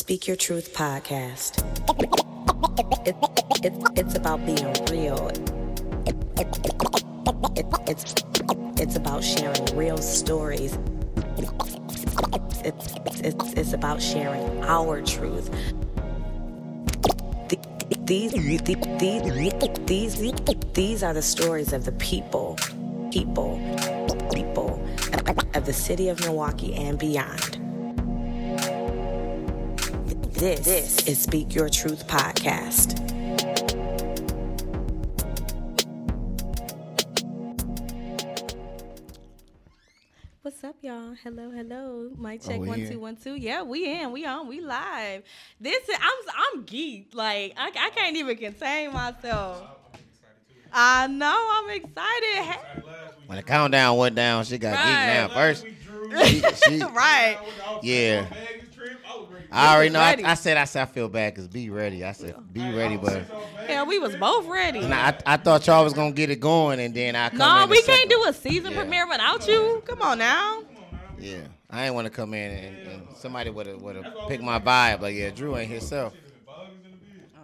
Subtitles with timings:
[0.00, 1.60] Speak Your Truth podcast.
[3.06, 3.14] It,
[3.62, 5.28] it, it's about being real.
[5.28, 8.14] It, it, it's,
[8.80, 10.78] it's about sharing real stories.
[12.64, 15.50] It's, it's, it's about sharing our truth.
[18.06, 18.72] These, these,
[19.84, 20.34] these,
[20.72, 22.56] these are the stories of the people,
[23.12, 23.60] people,
[24.32, 24.82] people
[25.54, 27.59] of the city of Milwaukee and beyond.
[30.40, 32.96] This, this is Speak Your Truth podcast.
[40.42, 41.14] What's up, y'all?
[41.22, 42.10] Hello, hello.
[42.18, 42.90] Mic oh, check Oh, we one here?
[42.90, 43.34] two one two.
[43.34, 44.10] Yeah, we in.
[44.12, 44.48] We on.
[44.48, 45.22] We live.
[45.60, 45.96] This is.
[46.00, 46.34] I'm.
[46.56, 47.14] I'm geeked.
[47.14, 49.62] Like I, I can't even contain myself.
[50.72, 51.48] I know.
[51.52, 52.44] I'm excited.
[52.44, 52.82] Hey.
[53.26, 54.84] When the countdown went down, she got Right.
[54.86, 55.66] geeked down first.
[56.10, 57.38] She, she, right.
[57.84, 58.26] yeah.
[59.52, 60.00] I already know.
[60.00, 60.16] I.
[60.24, 62.04] I said I said I feel bad because be ready.
[62.04, 63.22] I said be ready, but
[63.68, 64.80] Yeah, we was both ready.
[64.80, 67.64] nah, I, I thought y'all was gonna get it going, and then I come no,
[67.64, 68.08] in we can't second.
[68.10, 68.78] do a season Yeah.
[68.82, 69.82] premiere without you.
[69.86, 70.62] Come on now.
[71.18, 74.42] Yeah, I ain't want to come in and, and somebody would have would have picked
[74.42, 75.00] my vibe.
[75.00, 76.14] Like yeah, Drew ain't himself.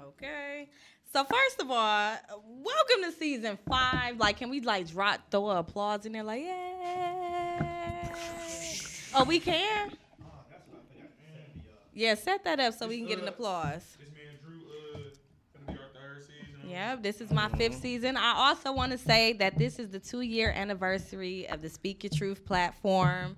[0.08, 0.68] Okay.
[1.12, 4.18] So first of all, welcome to season five.
[4.18, 6.22] Like, can we like drop throw a applause in there?
[6.22, 8.14] Like, yeah.
[9.14, 9.90] Oh, we can.
[11.96, 13.96] Yeah, set that up so we can get an applause.
[13.98, 14.58] This man Drew,
[14.94, 14.98] uh,
[15.66, 16.68] gonna be our third season.
[16.68, 18.18] Yeah, this is my fifth season.
[18.18, 22.04] I also want to say that this is the two year anniversary of the Speak
[22.04, 23.34] Your Truth platform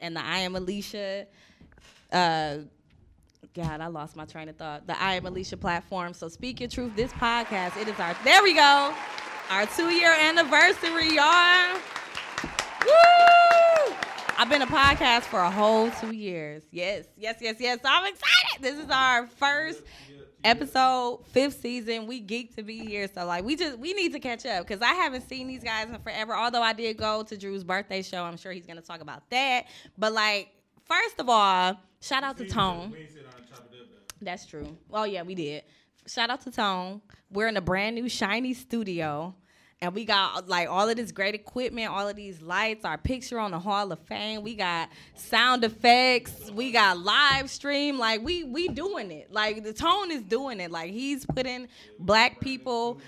[0.00, 1.26] and the I Am Alicia.
[2.10, 2.56] Uh,
[3.54, 4.86] God, I lost my train of thought.
[4.86, 6.14] The I Am Alicia platform.
[6.14, 8.94] So Speak Your Truth, this podcast, it is our, there we go,
[9.50, 11.78] our two year anniversary, y'all.
[12.82, 13.39] Woo!
[14.40, 16.62] I've been a podcast for a whole two years.
[16.70, 17.78] Yes, yes, yes, yes.
[17.82, 18.62] So I'm excited.
[18.62, 19.82] This is our first
[20.42, 22.06] episode, fifth season.
[22.06, 23.06] We geek to be here.
[23.14, 25.90] So like we just we need to catch up because I haven't seen these guys
[25.90, 26.34] in forever.
[26.34, 28.24] Although I did go to Drew's birthday show.
[28.24, 29.66] I'm sure he's gonna talk about that.
[29.98, 30.48] But like,
[30.86, 32.92] first of all, shout out to Tone.
[32.92, 34.24] We ain't sit down and chop it up though.
[34.24, 34.74] That's true.
[34.90, 35.64] Oh yeah, we did.
[36.06, 37.02] Shout out to Tone.
[37.30, 39.34] We're in a brand new shiny studio.
[39.82, 43.38] And we got like all of this great equipment, all of these lights, our picture
[43.38, 44.42] on the Hall of Fame.
[44.42, 46.50] We got sound effects.
[46.50, 47.98] We got live stream.
[47.98, 49.32] Like we we doing it.
[49.32, 50.70] Like the tone is doing it.
[50.70, 51.66] Like he's putting
[51.98, 53.00] black people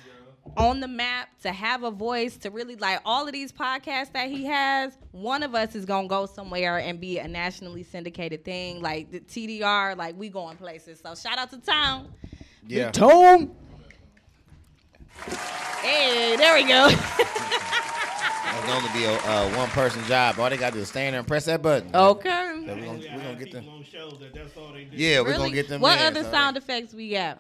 [0.56, 4.28] on the map to have a voice to really like all of these podcasts that
[4.28, 8.82] he has one of us is gonna go somewhere and be a nationally syndicated thing
[8.82, 12.08] like the tdr like we going places so shout out to town
[12.66, 13.54] Yeah, tone
[15.82, 20.38] hey there we go it's going to be a uh, one person job.
[20.38, 21.90] All they got to do is stand there and press that button.
[21.94, 23.68] okay So we gonna we gonna get them.
[23.68, 24.96] on shows that that's all they do.
[24.96, 25.80] Yeah, we really gonna get them.
[25.80, 27.38] what in, other so- sound effects we got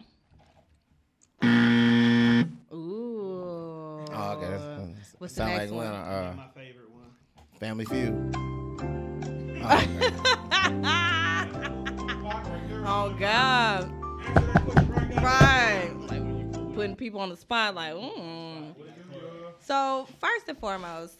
[1.44, 2.44] ooh
[4.14, 4.46] Oh, okay.
[4.50, 5.86] That's, that's, What's the next like one?
[5.86, 7.10] uh, My favorite one.
[7.60, 8.36] Family Feud.
[9.64, 10.10] Oh, okay.
[12.84, 13.92] oh god
[15.22, 15.71] Right.
[16.82, 18.74] Like putting people on the spot, like, mm.
[19.64, 21.14] So, first and foremost,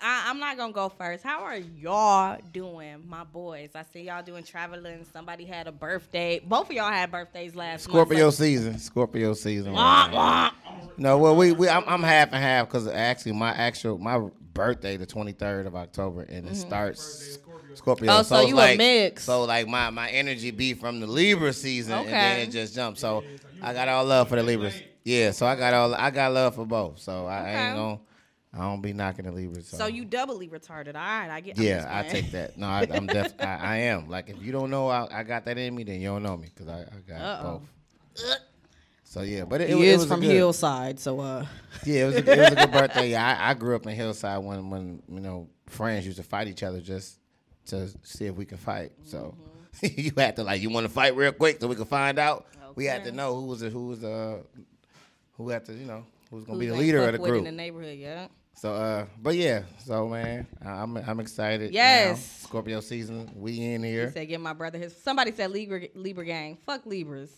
[0.00, 1.24] I, I'm not going to go first.
[1.24, 3.70] How are y'all doing, my boys?
[3.74, 5.04] I see y'all doing traveling.
[5.12, 6.38] Somebody had a birthday.
[6.38, 7.94] Both of y'all had birthdays last week.
[7.94, 8.36] Scorpio month.
[8.36, 8.78] season.
[8.78, 9.72] Scorpio season.
[9.72, 10.50] Wah, wah.
[10.96, 14.96] No, well, we, we I'm, I'm half and half because actually my actual my birthday
[14.96, 17.38] the 23rd of October and it starts
[17.74, 18.10] Scorpio.
[18.10, 18.20] Mm-hmm.
[18.20, 19.24] Oh, so it's you a like, mix.
[19.24, 23.00] So like my my energy be from the Libra season and then it just jumps.
[23.00, 23.24] So
[23.62, 24.74] I got all love for the Libras.
[25.08, 26.98] Yeah, so I got all I got love for both.
[26.98, 27.66] So I Okay.
[27.68, 28.00] ain't gonna
[28.52, 29.68] I don't be knocking the Libras.
[29.68, 30.88] So, So, you doubly retarded.
[30.94, 32.56] All right, I get yeah, I take that.
[32.58, 34.08] No, I, I'm def I, I am.
[34.10, 36.36] Like if you don't know I, I got that in me, then you don't know
[36.36, 37.62] me because I, I got Uh-oh.
[38.14, 38.34] both.
[39.04, 41.46] So yeah, but it, it, it is was from good, Hillside, so uh,
[41.84, 43.10] Yeah, it was a, it was a good birthday.
[43.10, 46.48] Yeah, I, I grew up in Hillside when when you know friends used to fight
[46.48, 47.18] each other just
[47.66, 48.92] to see if we can fight.
[49.04, 49.34] So
[49.80, 49.86] Mm-hmm.
[50.00, 52.46] you had to like you want to fight real quick so we could find out.
[52.74, 54.42] We had to know who was the, who was uh
[55.38, 57.38] who had to you know who's gonna Who be the leader of the group.
[57.38, 58.26] in the neighborhood, yeah.
[58.54, 61.70] So uh, but yeah, so man, I'm I'm excited.
[61.70, 61.74] now.
[61.74, 62.42] Yes.
[62.42, 64.10] Scorpio season, we in He here.
[64.12, 66.58] said, "Give my brother his." Somebody said Libra, Libra gang.
[66.66, 67.30] Fuck Libras.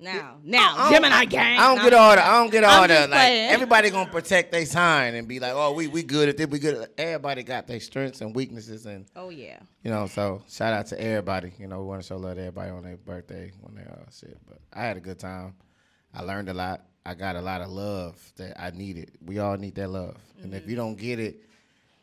[0.00, 1.58] Now, now, I Gemini gang.
[1.58, 2.24] I don't get all the.
[2.24, 3.00] I don't get all the.
[3.00, 3.50] Like playing.
[3.50, 6.46] everybody gonna protect their sign and be like, oh, we we good at this.
[6.46, 6.82] We good.
[6.82, 9.58] At, everybody got their strengths and weaknesses, and Oh yeah.
[9.82, 10.06] you know.
[10.06, 11.52] So shout out to everybody.
[11.58, 14.04] You know, we want to show love to everybody on their birthday when they uh
[14.12, 14.38] shit.
[14.46, 15.54] But I had a good time.
[16.14, 16.82] I learned a lot.
[17.08, 19.12] I got a lot of love that I needed.
[19.24, 21.44] We all need that love, and if you don't get it,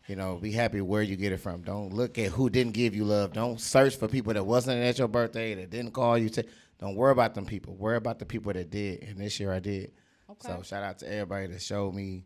[0.07, 1.61] You know, be happy where you get it from.
[1.63, 3.33] Don't look at who didn't give you love.
[3.33, 6.29] Don't search for people that wasn't at your birthday that didn't call you.
[6.29, 6.43] T-
[6.77, 7.73] don't worry about them people.
[7.75, 9.01] Worry about the people that did.
[9.01, 9.93] And this year I did.
[10.41, 12.25] So shout out to everybody that showed me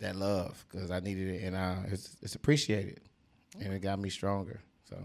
[0.00, 3.00] that love because I needed it and uh, it's, it's appreciated
[3.62, 4.60] and it got me stronger.
[4.90, 4.98] So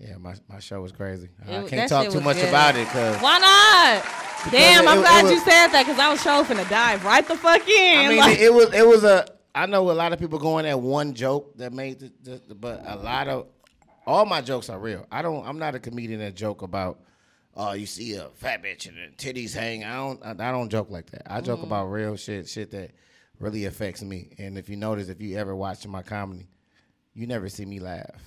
[0.00, 1.28] yeah, my my show was crazy.
[1.46, 2.48] I It- that can't talk too much good.
[2.48, 4.33] about it because Why not?
[4.50, 7.26] Damn, I'm it glad was- you said that because I was sure finna dive right
[7.26, 7.98] the fuck in.
[7.98, 9.26] I mean, like- it, was it was a.
[9.54, 12.54] I know a lot of people going at one joke that made the, the, the-
[12.54, 13.46] but a lot of
[14.06, 15.06] all my jokes are real.
[15.10, 15.46] I don't.
[15.46, 17.00] I'm not a comedian that joke about.
[17.56, 19.84] Oh, you see a fat bitch and the titties hang.
[19.84, 20.24] I don't.
[20.24, 21.32] I, I don't joke like that.
[21.32, 21.64] I joke mm.
[21.64, 22.90] about real shit, shit that
[23.38, 24.30] really affects me.
[24.38, 26.48] And if you notice, if you ever watch my comedy,
[27.14, 28.22] you never see me laugh.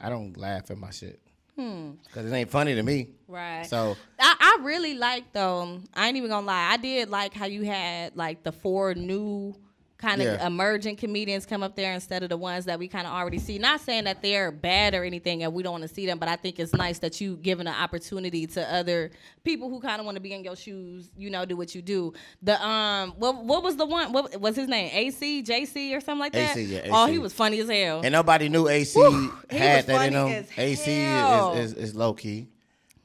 [0.00, 1.20] I don't laugh at my shit
[1.56, 1.92] Hmm.
[2.04, 3.08] because it ain't funny to me.
[3.28, 3.64] Right.
[3.64, 5.80] So I, I really like though.
[5.94, 6.72] I ain't even gonna lie.
[6.72, 9.54] I did like how you had like the four new
[9.98, 10.46] kind of Yeah.
[10.46, 13.58] emerging comedians come up there instead of the ones that we kind of already see.
[13.58, 16.28] Not saying that they're bad or anything, and we don't want to see them, but
[16.28, 19.10] I think it's nice that you giving an opportunity to other
[19.44, 21.10] people who kind of want to be in your shoes.
[21.16, 22.12] You know, do what you do.
[22.42, 24.12] The um, what what was the one?
[24.12, 24.90] What was his name?
[24.92, 26.56] AC, JC, or something like that.
[26.56, 26.90] AC, yeah, AC.
[26.92, 28.02] Oh, he was funny as hell.
[28.04, 30.46] And nobody knew AC Whew, he had that in him.
[30.58, 32.48] AC is, is, is low key.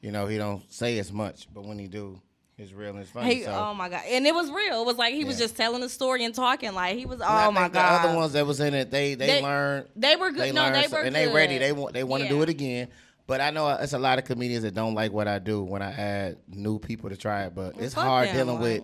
[0.02, 2.20] You know, he don't say as much, but when he do,
[2.62, 3.36] it's real and it's funny.
[3.36, 3.52] He, so.
[3.52, 4.82] oh my god, and it was real.
[4.82, 6.74] It was like he was just telling a story and talking.
[6.74, 7.16] Like he was.
[7.20, 8.04] And I Oh my god.
[8.04, 9.88] The other ones that was in it, they they, They- learned.
[9.96, 10.42] They were good.
[10.42, 11.30] They no, they so- were and good.
[11.30, 11.58] they ready.
[11.58, 12.90] They want they want to do it again.
[13.28, 15.82] But I know it's a lot of comedians that don't like what I do when
[15.82, 17.56] I add new people to try it.
[17.56, 18.84] But it's hard them, dealing like-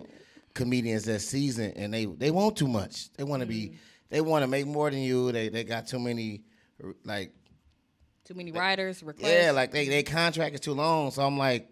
[0.54, 3.12] comedians that seasoned and they they want too much.
[3.16, 3.66] They want to be.
[3.66, 3.76] Mm-hmm.
[4.10, 5.32] They want to make more than you.
[5.32, 6.42] They they got too many
[7.04, 7.32] like
[8.24, 9.30] Too many writers requests.
[9.30, 11.10] Yeah, like they they contract is too long.
[11.10, 11.68] So I'm like,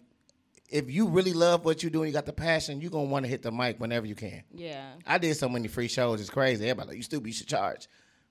[0.68, 3.24] if you really love what you do and you got the passion, you're gonna want
[3.24, 4.42] to hit the mic whenever you can.
[4.52, 4.92] yeah.
[5.06, 6.64] I did so many free shows, it's crazy.
[6.64, 7.88] Everybody like, you stupid, you should charge.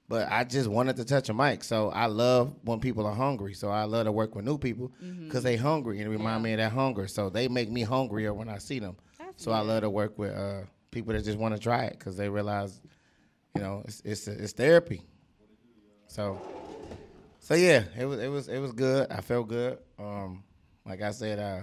[0.08, 1.64] But I just wanted to touch a mic.
[1.64, 3.56] So I love when people are hungry.
[3.56, 4.92] So I love to work with new people
[5.24, 7.08] because they hungry and it remind me of that hunger.
[7.08, 8.98] So they make me hungrier when I see them.
[9.18, 10.62] That's so I love to work with uh,
[10.92, 12.80] people that just want to try it because they realize,
[13.56, 15.02] you know, it's it's it's therapy.
[16.08, 16.40] So,
[17.40, 19.12] so yeah, it was it was it was good.
[19.12, 19.80] I felt good.
[19.98, 20.44] Um,
[20.86, 21.62] like I said, uh,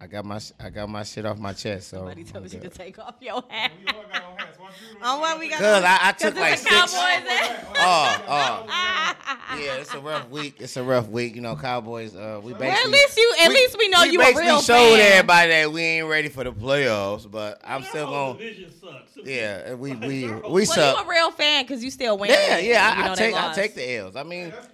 [0.00, 1.88] I got my I got my shit off my chest.
[1.88, 3.72] So Somebody told you to take off your hat.
[3.80, 4.58] We all on hats.
[4.58, 5.58] Why Drew don't On what we got?
[5.60, 6.74] Cause I, I took it's like a six.
[6.94, 7.74] Cowboys.
[7.76, 8.66] Oh, oh.
[9.54, 10.56] Yeah, it's a rough week.
[10.58, 11.36] It's a rough week.
[11.36, 12.16] You know, Cowboys.
[12.16, 12.68] Uh, we basically.
[12.82, 15.12] at least you- at least we know you a basically real showed fan.
[15.12, 18.36] everybody that we ain't ready for the playoffs, but I'm That still going.
[18.38, 19.16] division sucks.
[19.24, 21.06] Yeah, we we we Well, you suck.
[21.06, 22.30] a real fan because you still win.
[22.30, 22.94] Yeah, yeah.
[23.06, 24.16] I, I take I take the L's.
[24.16, 24.66] I mean, That's,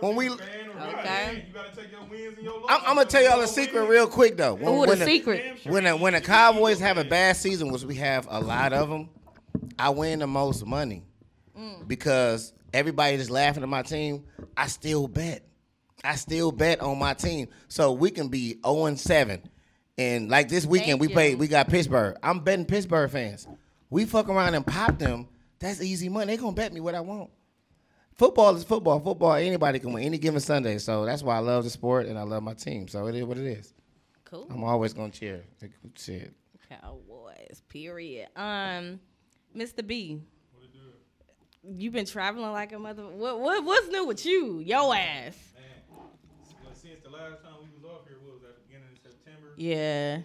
[0.00, 1.02] When we- a fan or being a Okay.
[1.04, 1.36] fan.
[1.36, 2.66] You gotta take your wins and your losses.
[2.70, 4.54] I'm, I'm gonna tell y'all a secret real quick though.
[4.54, 5.60] When, Ooh, when the secret.
[5.64, 8.88] When the, when the Cowboys have a bad season, which we have a lot of
[8.88, 9.08] them,
[9.78, 11.02] I win the most money
[11.58, 11.86] Mm.
[11.88, 14.24] because everybody just laughing at my team.
[14.56, 15.42] I still bet.
[16.02, 19.42] I still bet on my team, so we can be 0 and 7.
[19.98, 21.12] And like this weekend, Thank we you.
[21.14, 21.38] played.
[21.38, 22.16] We got Pittsburgh.
[22.22, 23.46] I'm betting Pittsburgh fans.
[23.90, 25.28] We fuck around and pop them.
[25.58, 26.32] That's easy money.
[26.32, 27.28] They gonna bet me what I want.
[28.16, 29.00] Football is football.
[29.00, 30.78] Football, anybody can win any given Sunday.
[30.78, 32.86] So that's why I love the sport and I love my team.
[32.88, 33.72] So it is what it is.
[34.24, 34.46] Cool.
[34.50, 35.42] I'm always gonna cheer.
[35.96, 36.32] Shit.
[36.68, 37.62] Cowboys.
[37.68, 38.28] Period.
[38.36, 39.00] Um,
[39.56, 39.84] Mr.
[39.86, 40.20] B.
[41.62, 43.02] You've been traveling like a mother.
[43.06, 44.60] What what what's new with you?
[44.60, 45.36] Yo ass.
[45.54, 48.88] Man, well, since the last time we was off here, what was that, the beginning
[48.94, 49.52] of September?
[49.56, 50.20] Yeah.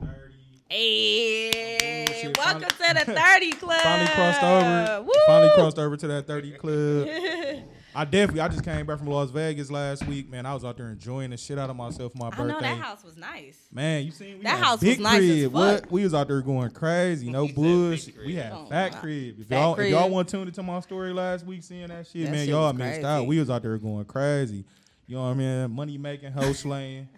[0.00, 0.34] I done turned 30.
[0.68, 3.80] Hey, Oh, welcome finally- to the 30 club.
[3.82, 5.02] Finally crossed over.
[5.02, 5.12] Woo!
[5.26, 7.08] Finally crossed over to that 30 club.
[7.94, 8.40] I definitely.
[8.40, 10.44] I just came back from Las Vegas last week, man.
[10.44, 12.52] I was out there enjoying the shit out of myself for my I birthday.
[12.52, 13.58] know that house was nice.
[13.72, 15.52] Man, you seen we That house big was nice as crib.
[15.52, 15.82] fuck.
[15.82, 18.14] What we was out there going crazy, no He said big bullshit.
[18.16, 18.26] crib.
[18.26, 19.00] We had Oh, fat wow.
[19.00, 19.40] crib.
[19.40, 22.06] If Fat y'all if y'all want to tune into my story last week, seeing that
[22.06, 23.04] shit, That man, shit y'all missed crazy.
[23.06, 23.26] out.
[23.26, 24.64] We was out there going crazy.
[25.06, 25.70] You know what I mean?
[25.70, 27.08] Money making, hoe slaying.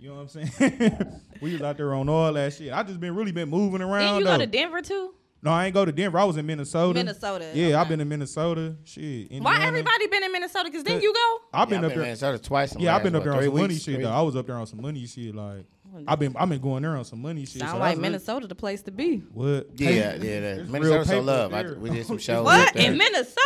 [0.00, 1.20] You know what I'm saying?
[1.42, 2.72] we was out there on all that shit.
[2.72, 4.00] I just been really been moving around.
[4.00, 4.38] Didn't you though.
[4.38, 5.14] go to Denver too?
[5.42, 6.18] No, I ain't go to Denver.
[6.18, 6.94] I was in Minnesota.
[6.98, 7.74] Minnesota, Yeah, okay.
[7.74, 8.76] I've been in Minnesota.
[8.84, 9.30] Shit.
[9.42, 10.70] Why everybody been in Minnesota?
[10.70, 11.38] Cause didn't you go?
[11.52, 12.04] I've been Yeah, up I've there.
[12.04, 12.74] Minnesota twice.
[12.78, 13.84] Yeah, I've been up what, there on three some money weeks?
[13.84, 14.10] shit Three- though.
[14.10, 15.34] I was up there on some money shit.
[15.34, 15.64] Like
[16.06, 17.60] I've been I've been going there on some money shit.
[17.60, 19.18] Sound so like that's really- Minnesota the place to be.
[19.32, 19.68] What?
[19.76, 20.40] Yeah, Paper- yeah.
[20.56, 20.68] That.
[20.68, 21.54] Minnesota so love.
[21.54, 22.44] I, we did some shows.
[22.44, 23.36] What in Minnesota?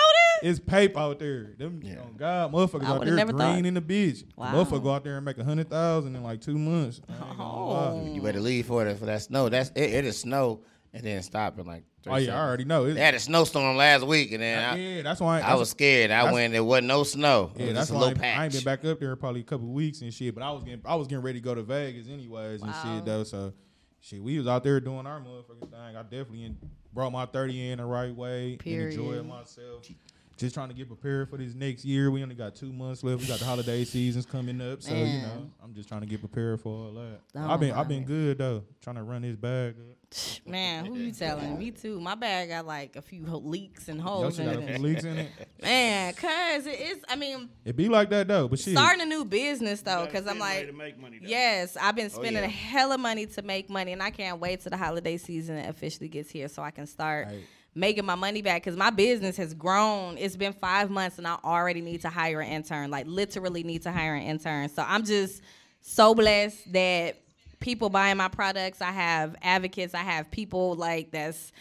[0.43, 1.55] It's paper out there.
[1.57, 1.97] Them, Yeah.
[2.03, 3.67] oh God, motherfuckers out there never green thought.
[3.67, 4.25] in the bitch.
[4.37, 4.53] Wow.
[4.53, 7.01] Motherfucker go out there and make a hundred thousand in like two months.
[7.09, 7.43] I ain't gonna.
[7.43, 8.13] Oh.
[8.15, 9.49] You better leave for that for that snow.
[9.49, 9.93] That's it.
[9.95, 10.61] It is snow
[10.93, 11.85] and then stop in like.
[12.05, 12.85] Three Oh yeah, I already know.
[12.85, 15.71] It's, They had a snowstorm last week and then I, yeah, that's why I was
[15.71, 16.11] scared.
[16.11, 16.53] I that's- went.
[16.53, 17.51] There wasn't no snow.
[17.55, 18.39] It Yeah, was that's just a why I little ain't, patch.
[18.39, 20.35] I ain't been back up there in probably a couple weeks and shit.
[20.35, 22.83] But I was getting I was getting ready to go to Vegas anyways and Wow.
[22.97, 23.25] shit though.
[23.25, 23.53] So
[24.01, 25.97] shit, we was out there doing our motherfucking thing.
[25.97, 26.59] I definitely en-
[26.93, 28.99] brought my thirty in the right way, Period.
[28.99, 29.89] and enjoyed myself.
[30.37, 32.11] Just trying to get prepared for this next year.
[32.11, 33.21] We only got two months left.
[33.21, 36.21] We got the holiday seasons coming up, so you know, I'm just trying to get
[36.21, 37.21] prepared for all that.
[37.37, 38.09] Oh, I've been I've been God.
[38.09, 39.97] good though, trying to run this bag up.
[40.47, 41.59] Man, who you telling?
[41.59, 42.01] Me too.
[42.01, 44.81] My bag got like a few leaks and holes in got a few it.
[44.81, 45.31] leaks in it.
[45.63, 46.99] Man, cause it is.
[47.09, 48.77] I mean, It be like that though, but shit.
[48.77, 51.77] starting a new business though, because I'm find a way like, to make money, yes,
[51.81, 52.83] I've been oh, spending yeah.
[52.83, 56.09] a of money to make money, and I can't wait till the holiday season officially
[56.09, 57.45] gets here so I can start Right.
[57.75, 58.63] Making my money back.
[58.63, 60.17] Because my business has grown.
[60.19, 62.91] It's been five months, and I already need to hire an intern.
[62.91, 64.69] Like literally need to hire an intern.
[64.69, 65.43] So I'm just
[65.81, 67.17] so blessed that
[67.61, 68.81] people buying my products.
[68.81, 69.95] I have advocates.
[69.95, 71.53] I have people like that's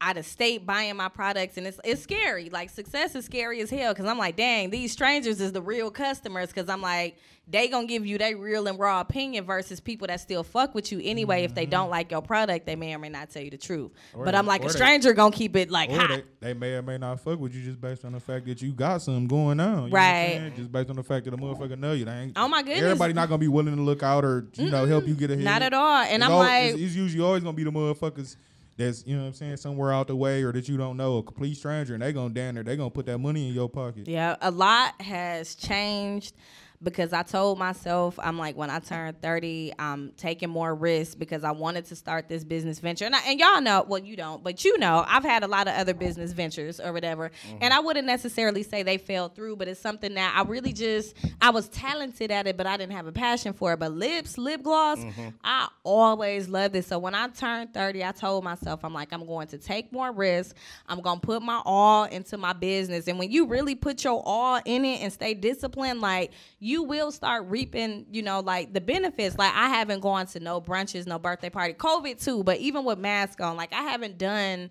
[0.00, 2.48] out of state buying my products and it's it's scary.
[2.48, 5.90] Like success is scary as hell because I'm like, dang, these strangers is the real
[5.90, 10.06] customers because I'm like, they gonna give you their real and raw opinion versus people
[10.06, 11.44] that still fuck with you anyway.
[11.44, 11.90] If they don't mm-hmm.
[11.90, 13.90] like your product, they may or may not tell you the truth.
[14.14, 16.08] Or but they- I'm like, a they- stranger gonna keep it like hot.
[16.08, 18.62] they, they may or may not fuck with you just based on the fact that
[18.62, 19.66] you got something going on.
[19.66, 20.56] you know what I'm Right.
[20.56, 22.04] Just based on the fact that a motherfucker know you.
[22.04, 22.82] They ain't, Oh my goodness.
[22.82, 25.44] Everybody not gonna be willing to look out or you know help you get ahead.
[25.44, 26.02] Not at all.
[26.02, 28.36] And It's I'm like, it's, it's usually always gonna be the motherfuckers
[28.80, 31.18] that's you know what I'm saying somewhere out the way or that you don't know
[31.18, 33.68] a complete stranger and they gonna down there they gonna put that money in your
[33.68, 34.08] pocket.
[34.08, 36.34] Yeah, a lot has changed
[36.82, 41.44] because I told myself I'm like when I turn 30, I'm taking more risks because
[41.44, 43.04] I wanted to start this business venture.
[43.04, 45.68] And, I, and y'all know, well, you don't, but you know, I've had a lot
[45.68, 47.30] of other business ventures or whatever.
[47.48, 47.58] Mm-hmm.
[47.60, 51.16] And I wouldn't necessarily say they fell through, but it's something that I really just
[51.42, 53.78] I was talented at it, but I didn't have a passion for it.
[53.78, 55.28] But lips, lip gloss, mm-hmm.
[55.44, 56.86] I always loved it.
[56.86, 60.12] So when I turned 30, I told myself I'm like I'm going to take more
[60.12, 60.54] risks.
[60.88, 63.06] I'm going to put my all into my business.
[63.06, 67.10] And when you really put your all in it and stay disciplined, like you will
[67.10, 69.38] start reaping, you know, like the benefits.
[69.38, 72.98] Like I haven't gone to no brunches, no birthday party, COVID too, but even with
[72.98, 74.70] mask on, like I haven't done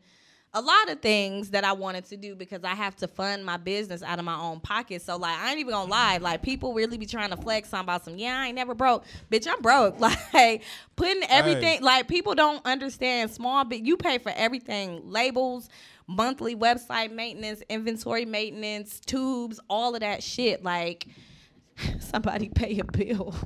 [0.53, 3.57] a lot of things that I wanted to do because I have to fund my
[3.57, 5.01] business out of my own pocket.
[5.03, 7.81] So like I ain't even gonna lie, like people really be trying to flex on
[7.81, 9.05] about some, yeah, I ain't never broke.
[9.31, 9.97] Bitch, I'm broke.
[10.33, 10.63] Like
[10.95, 15.69] putting everything like people don't understand small but you pay for everything, labels,
[16.07, 20.63] monthly website maintenance, inventory maintenance, tubes, all of that shit.
[20.63, 21.07] Like
[21.99, 23.35] somebody pay a bill.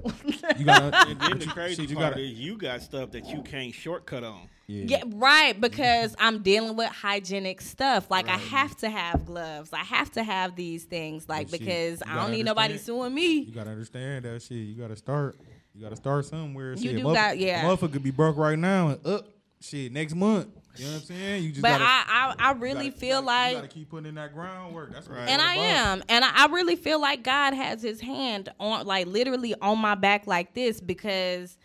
[0.57, 3.11] You gotta, And then the you- crazy shit, you part gotta- is you got stuff
[3.11, 4.49] that you can't shortcut on.
[4.67, 4.83] yeah.
[4.99, 5.59] Yeah, right.
[5.59, 8.11] Because I'm dealing with hygienic stuff.
[8.11, 9.71] Like I have to have gloves.
[9.73, 11.27] I have to have these things.
[11.29, 13.39] Like But shit, because I don't need nobody suing me.
[13.39, 14.57] You gotta understand that shit.
[14.57, 15.39] You gotta start.
[15.73, 16.73] You gotta start somewhere.
[16.73, 16.97] You shit.
[16.97, 17.63] do Motherf- got- yeah.
[17.63, 19.27] Motherfucker could be broke right now and up
[19.61, 20.47] shit next month.
[20.75, 21.43] You know what I'm saying?
[21.43, 23.67] You just But gotta, I, I, I really gotta- feel you gotta, like you gotta
[23.67, 24.91] keep putting in that groundwork.
[24.93, 25.27] That's right.
[25.29, 29.07] and I am, and I, I really feel like God has His hand on, like
[29.07, 31.57] literally on my back like this because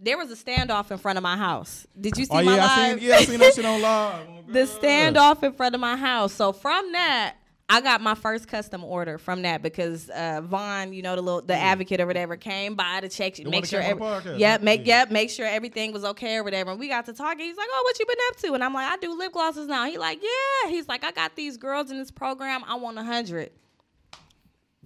[0.00, 1.86] there was a standoff in front of my house.
[2.00, 2.98] Did you see Oh my yeah, I live?
[3.00, 4.26] seen, yeah, I seen that shit on live.
[4.28, 6.32] Oh, the standoff in front of my house.
[6.32, 7.34] So from that,
[7.68, 11.42] I got my first custom order from that because uh, Vaughn, you know, the little
[11.42, 15.00] the advocate or whatever, came by to check, one make sure, every, yeah, make Yeah.
[15.00, 16.70] yep, make sure everything was okay or whatever.
[16.70, 17.44] And we got to talking.
[17.44, 19.66] He's like, "Oh, what you been up to?" And I'm like, "I do lip glosses
[19.66, 22.62] now." He like, "Yeah." He's like, "I got these girls in this program.
[22.68, 23.50] I want a hundred.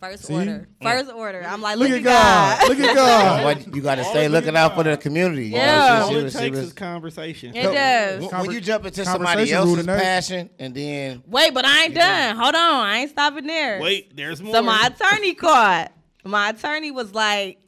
[0.00, 0.35] First See?
[0.35, 1.42] order, first order.
[1.47, 2.69] I'm like, Look look, at God.
[2.71, 3.45] Look at God.
[3.45, 5.47] What you got to stay looking out for the community.
[5.49, 5.97] You know, Yeah.
[5.99, 7.54] see- All see it what- see takes what- is conversation.
[7.54, 8.23] It does.
[8.33, 12.37] When, when you jump into somebody else's passion and then Wait, but I ain't done.
[12.37, 13.78] Hold on, I ain't stopping there.
[13.80, 14.54] Wait, there's more.
[14.54, 15.88] So my attorney called.
[16.25, 17.59] My attorney was like,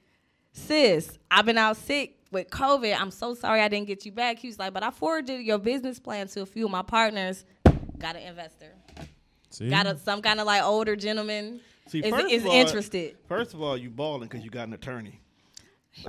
[0.52, 2.98] "Sis, I've been out sick with COVID.
[2.98, 5.58] I'm so sorry I didn't get you back." He was like, "But I forwarded your
[5.58, 7.44] business plan to a few of my partners.
[7.98, 8.72] Got an investor.
[9.50, 9.68] See?
[9.70, 13.16] Got a, some kind of like older gentleman See, is, first is of all- interested.
[13.28, 15.18] First of all, you balling because you got an attorney.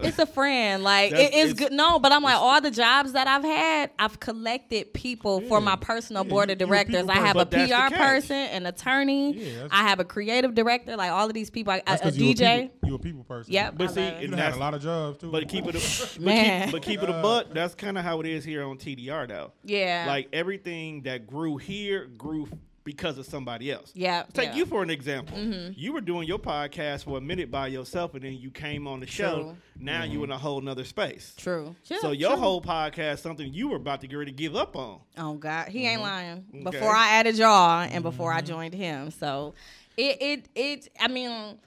[0.01, 0.81] It's a friend.
[0.81, 1.73] Like it, it's, it's- good.
[1.73, 5.75] No, but I'm like all the jobs that I've had, I've collected people for my
[5.75, 7.05] personal Yeah, board of directors.
[7.09, 7.69] I have person.
[7.73, 9.33] A PR person, an attorney.
[9.37, 10.95] Yeah, I have a creative director.
[10.95, 11.73] Like all of these people.
[11.73, 12.61] I- A, That's a 'cause you DJ.
[12.71, 13.51] people, you a people person.
[13.51, 13.73] Yep.
[13.77, 14.29] But I see, it.
[14.29, 15.29] You had a lot of jobs too.
[15.29, 15.79] But keep it, a,
[16.17, 16.63] but, Man.
[16.63, 17.53] keep, but keep it a uh, butt.
[17.53, 19.51] That's kind of how it is here on TDR, though.
[19.65, 20.05] Yeah.
[20.07, 22.47] Like everything that grew here grew
[22.83, 23.91] because of somebody else.
[23.95, 24.49] Yeah, Take yeah.
[24.51, 24.57] Mm-hmm.
[24.59, 25.37] you for an example.
[25.37, 28.99] You were doing your podcast for a minute by yourself, and then you came on
[28.99, 29.35] the show.
[29.41, 29.57] True.
[29.79, 31.33] Now you're in a whole nother space.
[31.37, 31.75] True.
[31.85, 32.39] Yeah, So your true.
[32.39, 34.99] whole podcast something you were about to get ready to give up on.
[35.17, 36.45] Oh God, he ain't lying.
[36.53, 36.63] Okay.
[36.63, 39.53] Before I added y'all and before I joined him, so
[39.97, 40.89] it it it.
[40.99, 41.57] I mean,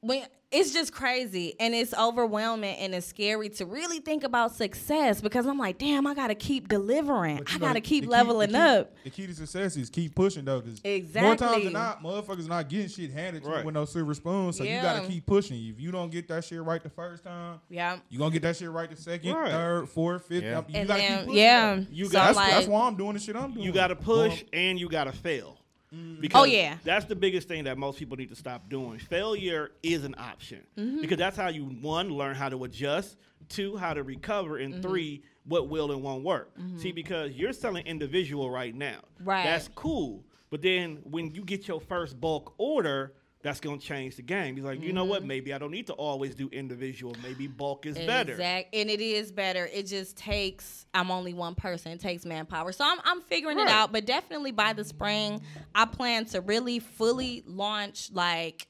[0.00, 5.20] when it's just crazy and it's overwhelming and it's scary to really think about success
[5.20, 7.40] because I'm like, damn, I gotta keep delivering.
[7.46, 8.96] I know, gotta the keep key- leveling the key- up.
[9.04, 11.20] The key to success is keep pushing though, because exactly.
[11.28, 13.58] more times than not, motherfuckers are not getting shit handed to Right.
[13.58, 14.54] you with no silver spoon.
[14.54, 15.56] So you gotta keep pushing.
[15.68, 17.98] If you don't get that shit right the first time, Yeah.
[18.08, 19.50] you gonna get that shit right the second, Right.
[19.50, 20.44] third, fourth, fifth.
[20.44, 20.62] Yeah.
[20.66, 21.38] You And gotta then keep pushing.
[21.42, 21.86] yeah, though.
[21.90, 23.66] You so got- That's, like, that's why I'm doing the shit I'm doing.
[23.66, 25.57] You got to Going- push and you got to fail.
[25.94, 26.20] Mm.
[26.20, 26.76] Because Oh, yeah.
[26.84, 28.98] that's the biggest thing that most people need to stop doing.
[28.98, 31.00] Failure is an option Mm-hmm.
[31.00, 33.16] because that's how you one learn how to adjust,
[33.48, 34.82] two how to recover, and Mm-hmm.
[34.82, 36.50] three what will and won't work.
[36.76, 39.44] See, because you're selling individual right now, Right.
[39.44, 43.14] That's cool, but then when you get your first bulk order.
[43.48, 44.56] That's gonna change the game.
[44.56, 45.08] He's like, you know Mm-hmm.
[45.10, 45.24] what?
[45.24, 47.16] Maybe I don't need to always do individual.
[47.22, 48.32] Maybe bulk is better.
[48.32, 49.66] Exact, and it is better.
[49.72, 50.84] It just takes.
[50.92, 51.92] I'm only one person.
[51.92, 53.90] It takes manpower, so I'm I'm figuring it out.
[53.90, 55.40] But definitely by the spring,
[55.74, 58.10] I plan to really fully launch.
[58.12, 58.68] Like,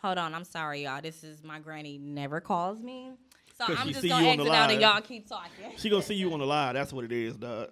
[0.00, 1.02] hold on, I'm sorry, y'all.
[1.02, 3.10] This is my granny never calls me,
[3.58, 5.72] So I'm just gonna you on exit out and y'all keep talking.
[5.76, 6.74] She gonna see you on the live.
[6.74, 7.70] That's what it is, dog.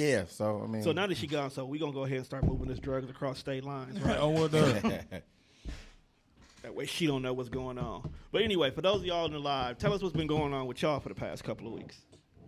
[0.00, 1.32] Yeah, so I mean, So now that she mm.
[1.32, 4.16] gone, so we gonna go ahead and start moving this drugs across state lines, right?
[4.20, 5.00] oh, what the?
[6.62, 8.10] That way she don't know what's going on.
[8.32, 10.66] But anyway, for those of y'all in the live, tell us what's been going on
[10.66, 11.96] with y'all for the past couple of weeks.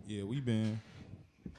[0.06, 0.78] yeah, we been.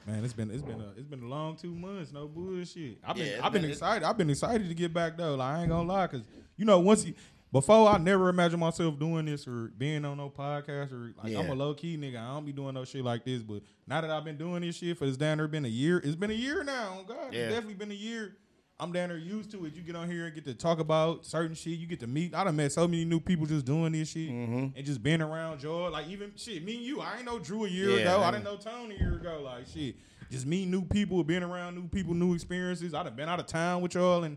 [0.06, 2.12] Man, it's been it's been a it's been a long two months.
[2.12, 2.98] No bullshit.
[3.04, 4.04] I've been Yeah, it's I've been, been- excited.
[4.06, 5.34] I've been excited to get back though.
[5.34, 6.22] Like I ain't gonna lie, cause
[6.56, 7.14] you know once you
[7.54, 11.48] before I never imagined myself doing this or being on no podcast or like I'm
[11.48, 12.20] a low key nigga.
[12.20, 13.42] I don't be doing no shit like this.
[13.42, 15.98] But now that I've been doing this shit for this down there been a year.
[16.02, 16.98] It's been a year now.
[17.00, 17.42] Oh God, Yeah.
[17.42, 18.36] it's definitely been a year.
[18.80, 19.74] I'm down there used to it.
[19.74, 21.78] You get on here and get to talk about certain shit.
[21.78, 22.34] You get to meet.
[22.34, 24.76] I done met so many new people just doing this shit Mm-hmm.
[24.76, 25.90] and just being around Joy.
[25.90, 27.00] Like even shit, me and you.
[27.00, 28.20] I ain't know Drew a year Yeah, ago.
[28.22, 29.42] I I didn't know Tony a year ago.
[29.44, 29.94] Like shit,
[30.28, 32.94] just meeting new people, being around new people, new experiences.
[32.94, 34.36] I done been out of town with y'all and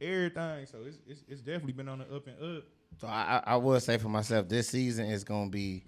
[0.00, 0.66] everything.
[0.66, 2.64] So it's it's, it's definitely been on the up and up.
[3.00, 5.84] So I, I will say for myself, this season is gonna be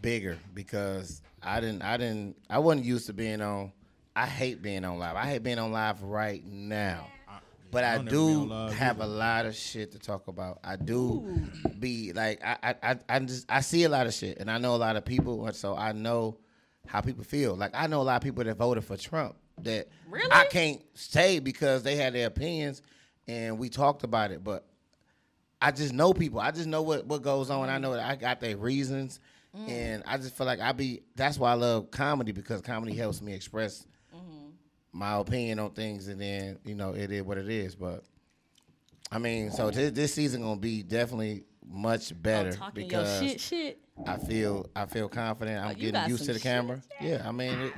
[0.00, 3.72] bigger because I didn't I didn't I wasn't used to being on.
[4.14, 5.16] I hate being on live.
[5.16, 7.06] I hate being on live right now.
[7.70, 9.04] But I I'll never be on do have either.
[9.04, 10.58] a lot of shit to talk about.
[10.64, 11.42] I do
[11.78, 14.58] be like I, I I I just I see a lot of shit and I
[14.58, 16.38] know a lot of people and so I know
[16.86, 17.54] how people feel.
[17.54, 20.30] Like I know a lot of people that voted for Trump that Really?
[20.30, 22.82] I can't say because they had their opinions
[23.26, 24.64] and we talked about it, but
[25.60, 26.40] I just know people.
[26.40, 27.68] I just know what, what goes on.
[27.68, 27.82] I mm.
[27.82, 29.20] know that I got their reasons,
[29.56, 29.68] mm.
[29.68, 31.02] and I just feel like I be.
[31.16, 33.00] That's why I love comedy because comedy mm-hmm.
[33.00, 34.50] helps me express mm-hmm.
[34.92, 37.74] my opinion on things, and then you know it is what it is.
[37.74, 38.04] But
[39.10, 43.20] I mean, so this, this season gonna be definitely much oh, better Oh, your because
[43.20, 43.80] shit, shit.
[44.06, 45.64] I feel I feel confident.
[45.64, 46.80] I'm Oh, getting used to the shit, camera.
[47.00, 47.74] Yeah, I mean, it,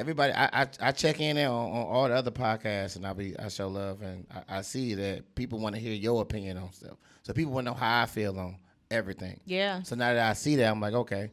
[0.00, 0.32] everybody.
[0.32, 3.48] I, I I check in on, on all the other podcasts, and I be I
[3.48, 6.96] show love, and I, I see that people want to hear your opinion on stuff.
[7.22, 8.56] So people want to know how I feel on
[8.90, 9.38] everything.
[9.44, 9.82] Yeah.
[9.82, 11.30] So now that I see that, I'm like, okay.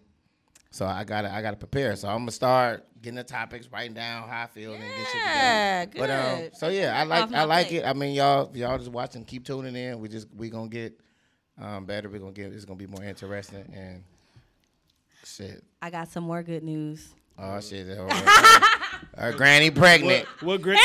[0.69, 1.95] So I gotta I gotta prepare.
[1.95, 5.21] So I'm gonna start getting the topics, writing down how I feel, and get shit
[5.25, 6.07] Yeah, together.
[6.07, 6.09] But
[6.43, 7.79] um, so yeah, I like I like plate.
[7.79, 7.85] it.
[7.85, 9.99] I mean, y'all y'all just watching, keep tuning in.
[9.99, 10.99] We just we gonna get
[11.59, 12.09] um better.
[12.09, 14.03] We gonna get it's gonna be more interesting and
[15.23, 15.63] shit.
[15.81, 17.13] I got some more good news.
[17.39, 17.87] Oh shit!
[17.87, 18.07] Her,
[19.17, 20.25] her granny pregnant.
[20.41, 20.79] What Granny?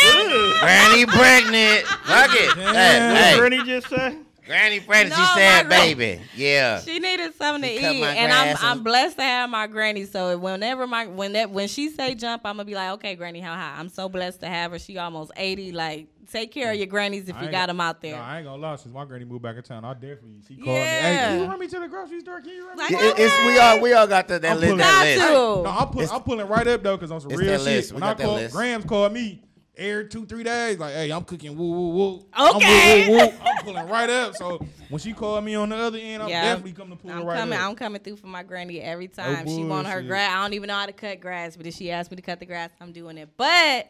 [0.60, 1.86] Granny pregnant.
[1.86, 2.52] Fuck it.
[2.56, 3.34] Hey, What hey.
[3.38, 4.18] Granny just say?
[4.44, 5.10] Granny pregnant.
[5.10, 8.62] No, she said, my "Baby, yeah." She needed something She to eat, and I'm grass
[8.62, 10.04] I'm blessed to have my granny.
[10.04, 13.40] So whenever my when that when she say jump, I'm gonna be like, okay, granny,
[13.40, 13.76] how high?
[13.78, 14.78] I'm so blessed to have her.
[14.78, 15.72] She almost 80.
[15.72, 18.16] Like, take care of your grannies if I you got got- them out there.
[18.16, 18.76] No, I ain't gonna lie.
[18.76, 20.82] Since my granny moved back in town, I definitely she called Yeah.
[20.82, 20.86] me.
[21.00, 22.40] Hey, can you run me to the grocery store?
[22.40, 22.82] Can you run me?
[22.82, 24.70] Like, Yeah, it- it's we all we all got that that I'm list.
[24.70, 25.26] pulling- That Got list.
[25.26, 25.32] to.
[25.32, 27.92] No, I'm, pull, I'm pulling right up though, cause on some real that shit.
[27.92, 28.54] When I call, list.
[28.54, 29.42] Grams called me
[29.76, 32.26] every two three days, like, hey, I'm cooking woo woo woo.
[32.56, 33.04] Okay.
[33.06, 33.32] I'm, woo, woo, woo.
[33.42, 34.36] I'm pulling right up.
[34.36, 36.42] So when she called me on the other end, I'm Yeah.
[36.42, 37.58] definitely coming to pull I'm her right coming.
[37.58, 37.64] up.
[37.68, 39.48] I'm coming through for my granny every oh, time.
[39.48, 40.30] she want her grass.
[40.36, 42.38] I don't even know how to cut grass, but if she asks me to cut
[42.38, 43.30] the grass, I'm doing it.
[43.36, 43.88] But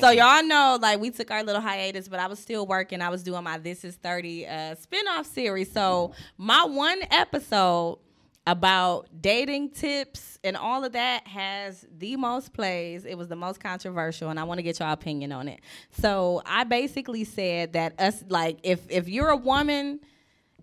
[0.00, 3.00] so y'all know, like we took our little hiatus, but I was still working.
[3.00, 5.70] I was doing my This Is Thirty uh, spinoff series.
[5.72, 7.98] So my one episode
[8.46, 13.06] about dating tips and all of that has the most plays.
[13.06, 15.60] It was the most controversial, and I want to get your opinion on it.
[15.90, 20.00] So I basically said that us like if if you're a woman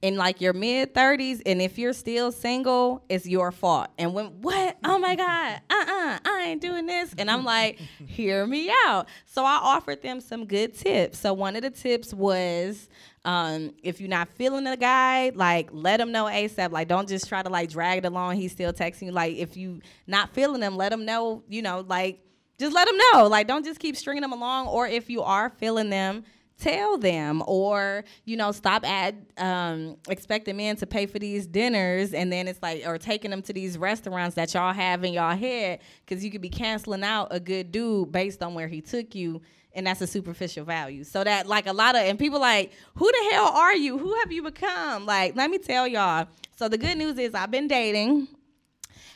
[0.01, 3.89] in like your mid 30s and if you're still single it's your fault.
[3.97, 4.77] And when what?
[4.83, 5.61] Oh my god.
[5.69, 7.13] Uh-uh i ain't doing this.
[7.17, 9.07] And i'm like hear me out.
[9.25, 11.19] So i offered them some good tips.
[11.19, 12.89] So one of the tips was
[13.23, 17.29] um, if you're not feeling a guy like let him know asap like don't just
[17.29, 18.37] try to like drag it along.
[18.37, 19.11] He's still texting you.
[19.11, 22.19] Like if you not feeling him let him know you know like
[22.61, 23.27] just let them know.
[23.27, 24.67] Like don't just keep stringing them along.
[24.67, 26.23] Or if you are feeling them
[26.61, 32.13] tell them or you know stop at um, expecting men to pay for these dinners
[32.13, 35.35] and then it's like or taking them to these restaurants that y'all have in y'all
[35.35, 39.15] head because you could be canceling out a good dude based on where he took
[39.15, 39.41] you
[39.73, 41.05] and that's a superficial value.
[41.05, 43.97] So that like a lot of and people like who the hell are you?
[43.97, 45.05] Who have you become?
[45.05, 46.27] Like let me tell y'all.
[46.55, 48.27] So the good news is i've been dating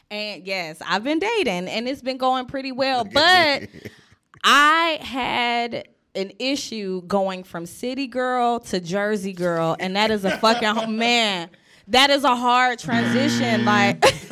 [0.09, 3.67] and yes i've been dating and it's been going pretty well but
[4.43, 10.37] I had an issue going from city girl to Jersey girl, and that is a
[10.37, 11.49] fucking man.
[11.89, 13.63] That is a hard transition.
[13.65, 14.03] Like,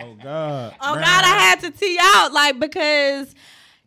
[0.00, 0.74] Oh God.
[0.80, 3.34] oh God, I had to tee out like because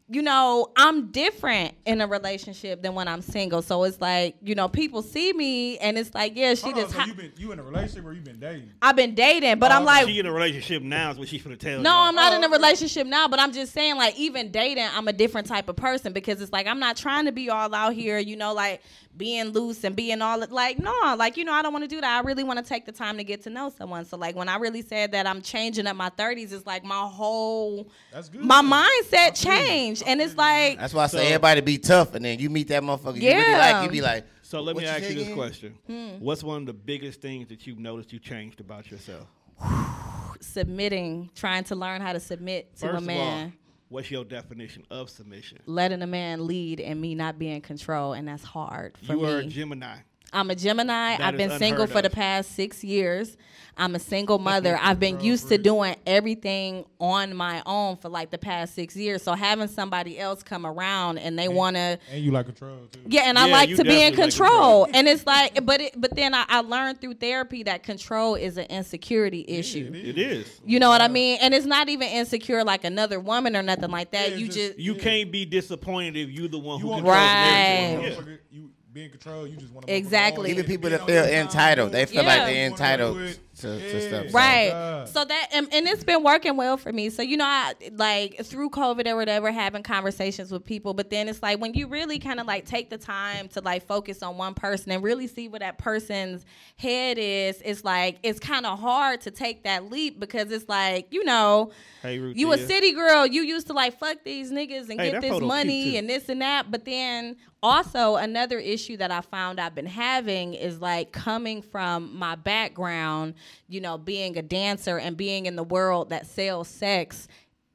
[0.07, 3.61] you know I'm different in a relationship than when I'm single.
[3.63, 6.81] So it's like you know people see me and it's like yeah she Hold on,
[6.81, 6.93] just.
[6.93, 8.69] so hot- you been you in a relationship or you been dating?
[8.81, 11.41] I've been dating, but Oh, I'm like She in a relationship now is what she's
[11.41, 11.99] gonna tell No, y'all.
[12.09, 12.51] I'm not Oh, in a oh.
[12.51, 16.13] relationship now, but I'm just saying, like, even dating, I'm a different type of person
[16.13, 18.81] because it's like I'm not trying to be all out here, you know, like
[19.17, 22.01] being loose and being all like, no, like, you know, I don't want to do
[22.01, 22.17] that.
[22.17, 24.05] I really want to take the time to get to know someone.
[24.05, 27.07] So, like, when I really said that I'm changing up my 30s, it's like my
[27.07, 28.41] whole That's good.
[28.41, 29.57] my mindset feel you.
[29.65, 32.39] changed, I and it's like, That's why I say So- everybody be tough, and then
[32.39, 33.71] you meet that motherfucker you really Yeah.
[33.79, 36.19] like, you be like, So let me ask say you this question: Hmm.
[36.19, 39.27] What's one of the biggest things that you've noticed you changed about yourself?
[40.41, 43.53] submitting, trying to learn how to submit to First a of all, man.
[43.89, 45.59] What's your definition of submission?
[45.65, 49.19] letting a man lead and me not be in control, and that's hard for you
[49.19, 49.27] me.
[49.27, 49.97] You are a Gemini.
[50.35, 51.17] I'm a Gemini.
[51.17, 53.37] That I've been single unheard for the past six years.
[53.77, 54.79] I'm a single mother.
[54.81, 59.21] I've been used to doing everything on my own for like the past six years.
[59.21, 63.01] So having somebody else come around and they want to, And you like control too.
[63.07, 64.87] yeah, and I Yeah, like to be in definitely like control.
[64.93, 68.57] and it's like, but it, but then I, I learned through therapy that control is
[68.57, 69.91] an insecurity issue.
[69.93, 70.61] It is.
[70.65, 71.39] You know what I mean?
[71.41, 74.31] And it's not even insecure like another woman or nothing like that.
[74.31, 77.03] Yeah, you just, just- You can't be disappointed if you're the one You who want
[77.03, 77.97] controls Right.
[77.97, 78.39] the narrative.
[78.51, 79.45] You, you be in control.
[79.47, 80.51] You just want Exactly.
[80.51, 84.29] even people that that feel entitled, they feel like they're entitled to, to stuff.
[84.29, 84.69] so- right.
[84.71, 85.09] God.
[85.09, 87.09] so that and, and it's been working well for me.
[87.09, 91.27] So you know i like through covid or whatever having conversations with people but then
[91.27, 94.37] it's like when you really kind of like take the time to like focus on
[94.37, 96.45] one person and really see where that person's
[96.77, 101.07] head is it's like it's kind of hard to take that leap because it's like
[101.11, 103.25] you know Hey, Ruth, you a city girl.
[103.25, 106.39] You used to like fuck these niggas and Hey, get this money and this and
[106.41, 106.69] that.
[106.69, 112.15] But then also another issue that i found i've been having is like coming from
[112.15, 113.33] my background
[113.67, 117.27] you know being a dancer and being in the world that sells sex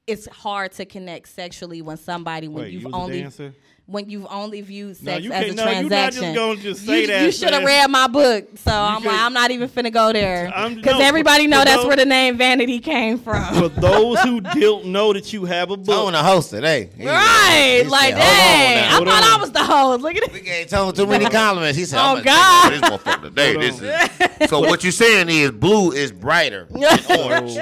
[0.07, 3.55] it's hard to connect sexually when somebody when Wait, you've you only dancer?
[3.91, 5.79] When you've only viewed No, sex you as a can't- no, you not
[6.13, 6.23] transaction.
[6.23, 9.19] just gonna just say you, that, You should have read my book, so I'm like,
[9.19, 12.37] I'm not even finna go there because no, everybody know that's those- where the name
[12.37, 13.43] Vanity came from.
[13.55, 16.63] For those who don't know that you have a book, I want to host it,
[16.63, 16.91] hey.
[16.97, 19.39] He- Right, he like said, "Hold dang, now." I thought on.
[19.41, 20.03] I was the host.
[20.03, 20.33] Look at it.
[20.33, 20.45] We it.
[20.45, 21.77] gave Tone too many compliments.
[21.79, 22.73] He said, Oh, I'm God.
[22.73, 23.57] This motherfucker today.
[23.57, 26.85] This is, so what you saying is blue is brighter than
[27.19, 27.57] orange.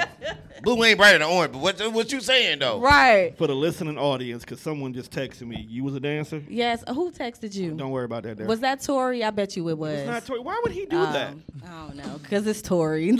[0.75, 2.79] Blue ain't brighter than orange, but what what you saying though?
[2.79, 3.37] Right.
[3.37, 6.43] for the listening audience, because someone just texted me, you was a dancer.
[6.47, 6.83] Yes.
[6.87, 7.71] Who texted you?
[7.71, 8.37] Don't worry about that.
[8.37, 8.47] There.
[8.47, 9.23] Was that Tori?
[9.23, 9.99] I bet you it was.
[9.99, 10.39] It's not Tori.
[10.39, 11.31] Why would he do that?
[11.31, 13.11] Um, I don't know, cause it's Tori.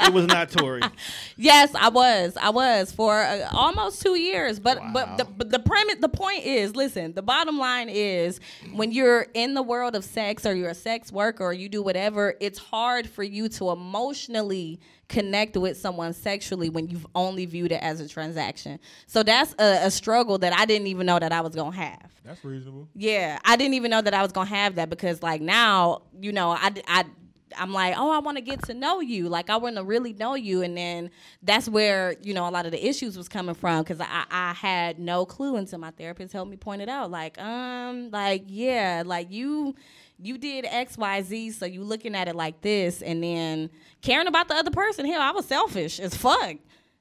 [0.00, 0.80] It was not Tori.
[1.36, 2.36] yes, I was.
[2.40, 4.58] I was for uh, almost two years.
[4.60, 7.12] But but the but the premise, the point is, listen.
[7.14, 8.40] The bottom line is,
[8.72, 11.82] when you're in the world of sex or you're a sex worker or you do
[11.82, 17.72] whatever, it's hard for you to emotionally connect with someone sexually when you've only viewed
[17.72, 18.78] it as a transaction.
[19.06, 22.12] So that's a, a struggle that I didn't even know that I was gonna have.
[22.24, 22.88] That's reasonable.
[22.94, 26.32] Yeah, I didn't even know that I was gonna have that because like now, you
[26.32, 27.04] know, I I
[27.56, 29.28] I'm like, oh, I want to get to know you.
[29.28, 31.10] Like I want to really know you, and then
[31.42, 34.52] that's where you know a lot of the issues was coming from because I I
[34.52, 37.10] had no clue until my therapist helped me point it out.
[37.10, 39.74] Like um, like yeah, like you.
[40.20, 43.70] You did X, Y, Z, so you looking at it like this, and then
[44.02, 45.06] caring about the other person.
[45.06, 46.56] Hell, I was selfish as fuck.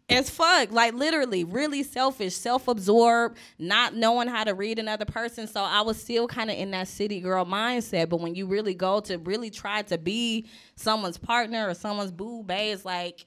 [0.09, 0.71] As fuck.
[0.71, 5.47] Like literally really selfish self-absorbed not knowing how to read another person.
[5.47, 8.07] So i was still kind of in that city girl mindset.
[8.07, 12.41] But when you really go to really try to be someone's partner or someone's boo
[12.43, 13.25] bae it's like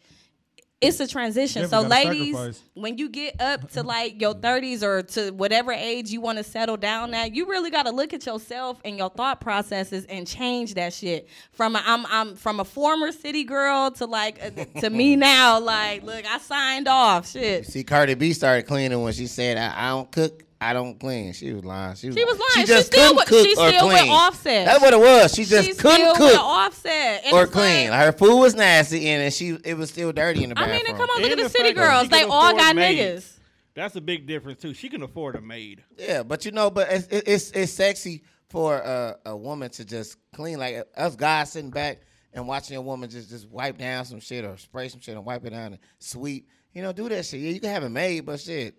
[0.81, 1.69] it's a transition.
[1.69, 2.63] So, ladies, sacrifice.
[2.75, 6.45] when you get up to like your 30s or to whatever age you want to
[6.45, 10.27] settle down at, you really got to look at yourself and your thought processes and
[10.27, 11.29] change that shit.
[11.53, 15.61] From a, I'm I'm from a former city girl to like uh, to me now.
[15.61, 17.29] Like, look, I signed off.
[17.29, 17.67] Shit.
[17.67, 21.33] See, Cardi B started cleaning when she said, I, I don't cook, I don't clean.
[21.33, 21.95] She was lying.
[21.97, 22.49] She was, She was lying.
[22.53, 24.11] She She just still couldn't with- cook she or still with clean.
[24.11, 24.67] Offset.
[24.67, 25.35] That's what it was.
[25.35, 27.91] She just She's couldn't still cook with offset and or clean.
[27.91, 30.81] like- her food was nasty and then she it was still dirty in the bathroom.
[30.81, 32.09] I mean, come on, look And at the the city girls.
[32.11, 33.25] They all got maids.
[33.25, 33.37] niggas.
[33.75, 34.75] That's a big difference too.
[34.75, 35.83] She can afford a maid.
[35.97, 40.19] Yeah, but you know, but it's, it's it's sexy for a, a woman to just
[40.35, 42.01] clean like us guys sitting back
[42.35, 45.25] and watching a woman just just wipe down some shit or spray some shit and
[45.25, 46.49] wipe it down and sweep.
[46.75, 47.41] You know, do that shit.
[47.41, 48.75] Yeah, you can have it made, but shit.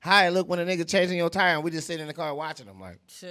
[0.00, 2.12] How it look when a nigga changing your tire and we just sit in the
[2.14, 3.00] car watching him like.
[3.08, 3.28] Sure.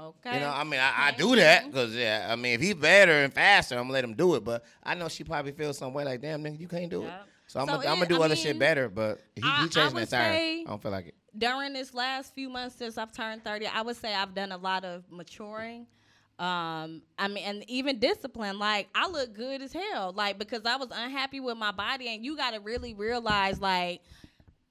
[0.00, 0.34] Okay.
[0.34, 3.12] You know, I mean, I, I do that because yeah, I mean, if he's better
[3.12, 4.42] and faster, I'm gonna let him do it.
[4.44, 7.12] But I know she probably feels some way like, damn, nigga, you can't do it.
[7.46, 8.88] So I'm So gonna, I'm gonna do I other mean, shit better.
[8.88, 10.32] But he, I- he changing that tire.
[10.32, 11.14] I don't feel like it.
[11.36, 14.56] during this last few months since I've turned 30, I would say I've done a
[14.58, 15.86] lot of maturing.
[16.38, 18.58] Um, I mean, and even discipline.
[18.58, 20.12] Like, I look good as hell.
[20.16, 24.02] Like, because I was unhappy with my body, and you got to really realize, like,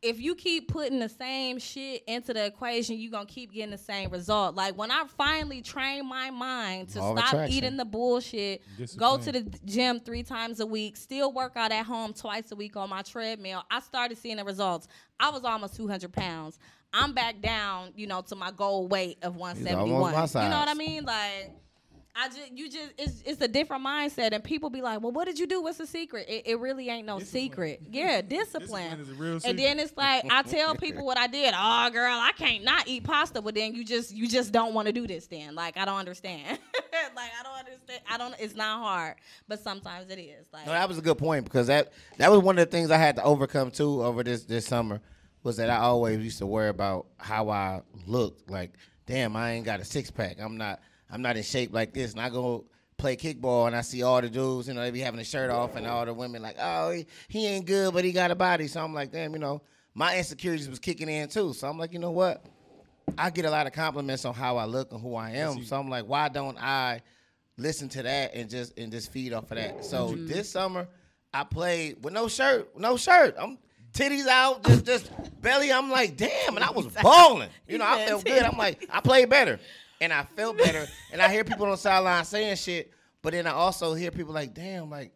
[0.08, 3.78] if you keep putting the same shit into the equation, you're gonna keep getting the
[3.78, 4.56] same result.
[4.56, 8.62] Like when I finally trained my mind to Law stop eating the bullshit,
[8.96, 12.56] go to the gym three times a week, still work out at home twice a
[12.56, 14.88] week on my treadmill, I started seeing the results.
[15.20, 16.58] I was almost 200 pounds.
[16.94, 20.14] I'm back down, you know, to my goal weight of 171.
[20.46, 21.04] You know what I mean?
[21.04, 21.52] Like.
[22.20, 25.26] I just, you just, it's, it's a different mindset, and people be like, "Well, what
[25.26, 25.62] did you do?
[25.62, 27.44] What's the secret?" It, it really ain't no Discipline.
[27.44, 27.82] secret.
[27.92, 28.98] Yeah, discipline.
[28.98, 29.58] Discipline is a real and secret.
[29.58, 31.54] then it's like I tell people what I did.
[31.56, 34.88] Oh, girl, I can't not eat pasta, but then you just, you just don't want
[34.88, 35.28] to do this.
[35.28, 36.58] Then, like, I don't understand.
[37.16, 38.02] like, I don't understand.
[38.10, 38.36] I don't.
[38.40, 39.16] It's not hard,
[39.48, 40.48] but sometimes it is.
[40.52, 42.90] Like, No, that was a good point because that that was one of the things
[42.90, 45.02] I had to overcome too over this this summer
[45.44, 48.50] was that I always used to worry about how I looked.
[48.50, 48.72] Like,
[49.06, 50.38] damn, I ain't got a six pack.
[50.42, 52.66] I'm not I'm not in shape like this, and I go
[52.98, 55.50] play kickball and I see all the dudes, you know, they be having a shirt
[55.50, 58.36] off, and all the women like, oh, he, he ain't good, but he got a
[58.36, 58.68] body.
[58.68, 59.62] So I'm like, damn, you know,
[59.94, 61.54] my insecurities was kicking in too.
[61.54, 62.44] So I'm like, you know what?
[63.18, 65.64] I get a lot of compliments on how I look and who I am.
[65.64, 67.02] So I'm like, why don't I
[67.58, 69.86] listen to that and just and just feed off of that?
[69.86, 70.88] So this summer
[71.34, 73.36] I played with no shirt, no shirt.
[73.40, 73.58] I'm
[73.94, 75.72] titties out, just just belly.
[75.72, 77.50] I'm like, damn, and I was balling.
[77.68, 78.44] You know, I felt good.
[78.44, 79.60] I'm like, I played better.
[80.00, 80.88] And I felt better.
[81.12, 84.34] and I hear people on the sideline saying shit, but then I also hear people
[84.34, 85.12] like, damn, like,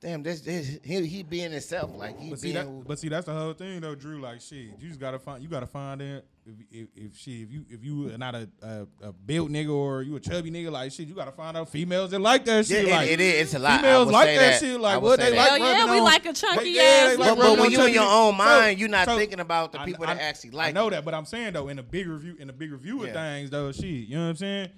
[0.00, 1.90] damn, this, this he, he being himself.
[1.94, 4.20] Like he But see, being that, but see, that's the whole thing though, Drew.
[4.20, 6.26] Like, shit, you just gotta find, you gotta find it.
[6.48, 9.70] If, if, if shit, if you if you are not a, a a built nigga
[9.70, 12.66] or you a chubby nigga, like shit, you gotta find out females that like that
[12.70, 12.88] Yeah, shit.
[12.88, 13.34] it- like, it is.
[13.42, 13.80] It's a lot.
[13.82, 14.60] Females will like say that, that.
[14.60, 14.80] shit.
[14.80, 15.36] Like what they that.
[15.36, 15.48] like.
[15.50, 17.18] Hell yeah, we on- like a chunky they- ass they nigga.
[17.18, 19.16] like But, but when on you in your chunky- own So- mind, you're not so-
[19.18, 20.90] thinking about the people I, that actually like I know it.
[20.92, 23.12] that, but I'm saying though, in a bigger view, in a bigger view of Yeah.
[23.12, 24.68] things though, shit, you know what I'm saying?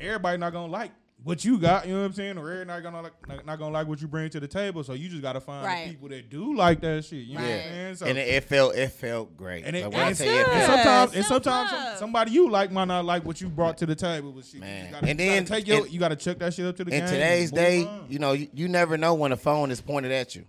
[0.00, 0.90] Everybody not gonna like
[1.26, 2.38] what you got, you know what I'm saying?
[2.38, 4.84] Or everybody not gonna like, not, not gonna like what you bring to the table.
[4.84, 5.84] So you just gotta find Right.
[5.86, 7.24] the people that do like that shit.
[7.26, 7.96] You know what Yeah, I'm saying?
[7.96, 9.64] So and it, it felt it felt great.
[9.64, 12.84] And it- Like, and say it and sometimes, and sometimes some- somebody you like might
[12.86, 14.30] not like what you brought to the table.
[14.32, 14.82] But shit, Man.
[14.82, 16.76] just gotta, And you gotta then- take your, and- you gotta chuck that shit up
[16.76, 17.08] to the in game.
[17.08, 18.06] today's and day, on.
[18.08, 20.44] you know, you, you never know when a phone is pointed at you.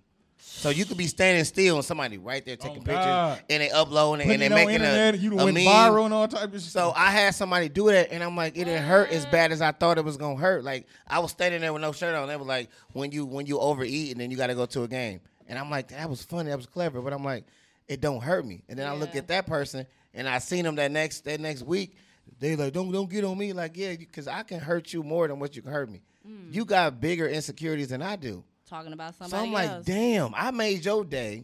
[0.57, 3.41] So you could be standing still and somebody right there taking Oh, pictures God.
[3.47, 5.43] and they uploading it Putting and they it on making internet, a, you done a
[5.45, 5.65] went meme.
[5.65, 6.71] viral and all type of shit.
[6.71, 9.61] So I had somebody do that, and I'm like, it didn't hurt as bad as
[9.61, 10.63] I thought it was gonna hurt.
[10.63, 12.27] Like I was standing there with no shirt on.
[12.27, 14.81] They were like, when you when you overeat and then you got to go to
[14.83, 17.45] a game, and I'm like, that was funny, that was clever, but I'm like,
[17.87, 18.63] it don't hurt me.
[18.67, 21.61] And then I look at that person, and I seen them that next that next
[21.61, 21.95] week.
[22.39, 23.53] They like, don't don't get on me.
[23.53, 26.01] Like, yeah, because I can hurt you more than what you can hurt me.
[26.27, 26.51] Mm.
[26.53, 28.43] You got bigger insecurities than I do.
[28.67, 29.31] Talking about somebody.
[29.41, 29.85] So I'm like, else.
[29.85, 31.43] damn, I made your day,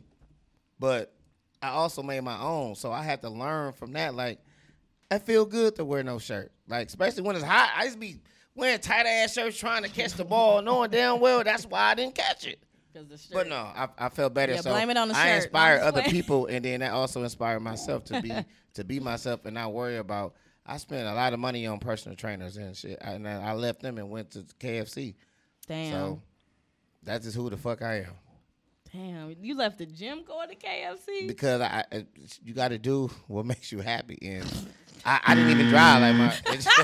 [0.80, 1.14] but
[1.62, 2.76] I also made my own.
[2.76, 4.14] So I had to learn from that.
[4.16, 4.40] Like,
[5.10, 6.52] I feel good to wear no shirt.
[6.68, 7.72] Like, especially when it's hot.
[7.76, 8.20] I used to be
[8.56, 11.96] wearing tight ass shirts trying to catch the ball, knowing damn well that's why I
[11.96, 12.60] didn't catch it.
[12.94, 14.54] 'Cause the shirt- But no, I, I felt better.
[14.54, 15.44] Yeah, so blame it on the I shirt.
[15.46, 16.12] inspire just other playing.
[16.12, 18.32] people, and then that also inspired myself to be
[18.76, 20.36] to be myself and not worry about.
[20.66, 23.98] I spent a lot of money on personal trainers and shit, and I left them
[23.98, 25.16] and went to KFC.
[25.68, 25.92] Damn.
[25.92, 26.22] So
[27.04, 28.14] that's just who the fuck I am.
[28.92, 29.36] Damn.
[29.42, 31.28] You left the gym going to KFC?
[31.28, 32.06] because I, I
[32.44, 34.46] you got to do what makes you happy, and
[35.06, 36.34] I, I didn't even drive like my.
[36.54, 36.80] It just,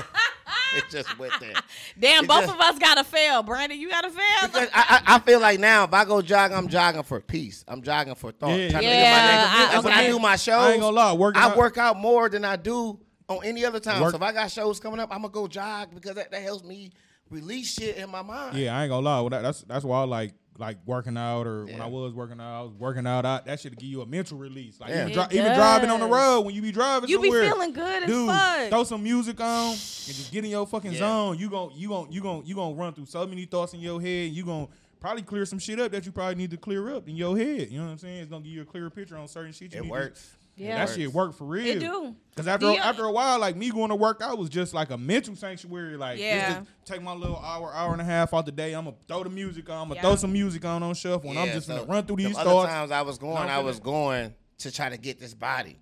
[0.76, 1.54] it just went there.
[1.98, 3.42] Damn, it both just- of us gotta fail.
[3.42, 4.22] Brandon, you gotta fail.
[4.48, 7.64] Because I, I, I feel like now if I go jogging, I'm jogging for peace.
[7.66, 8.56] I'm jogging for thought.
[8.56, 8.70] Yeah.
[8.70, 11.12] Time Yeah, get my I- Like when I do my shows, I ain't gonna lie,
[11.12, 14.00] working I out- work out more than I do on any other time.
[14.00, 16.42] Work- So if I got shows coming up, I'm gonna go jog because that, that
[16.42, 16.92] helps me
[17.30, 18.56] release shit in my mind.
[18.56, 19.20] Yeah, I ain't gonna lie.
[19.20, 22.38] Well, that, that's that's why I like like working out, or when I was working
[22.38, 23.24] out, I was working out.
[23.24, 24.78] I, that should give you a mental release.
[24.78, 25.08] Like Yeah.
[25.08, 27.72] even, dri- even driving on the road when you be driving, You be somewhere, feeling
[27.72, 28.68] good as dude, fuck.
[28.68, 30.98] Throw some music on and just get in your fucking Yeah.
[30.98, 31.38] zone.
[31.38, 34.02] You gon' you gon' you gon' you gon' run through so many thoughts in your
[34.02, 34.32] head.
[34.32, 34.68] You gon'
[35.00, 37.70] probably clear some shit up that you probably need to clear up in your head.
[37.70, 38.18] You know what I'm saying?
[38.18, 39.72] It's gonna give you a clearer picture on certain shit.
[39.72, 40.36] You It need to- works.
[40.60, 40.84] Yeah.
[40.84, 41.66] that shit work for real.
[41.66, 42.14] It do.
[42.36, 44.72] Cause after Do you- after a while, like me going to work out was just
[44.74, 45.96] like a mental sanctuary.
[45.96, 46.60] Like Yeah.
[46.60, 48.72] just take my little hour, hour and a half out the day.
[48.74, 49.76] I'm gonna throw the music on.
[49.82, 50.02] I'm gonna Yeah.
[50.02, 52.36] throw some music on on shuffle, and I'm just so gonna run through them these
[52.38, 52.68] other thoughts.
[52.70, 55.78] times I was going, I'm was going to try to get this body.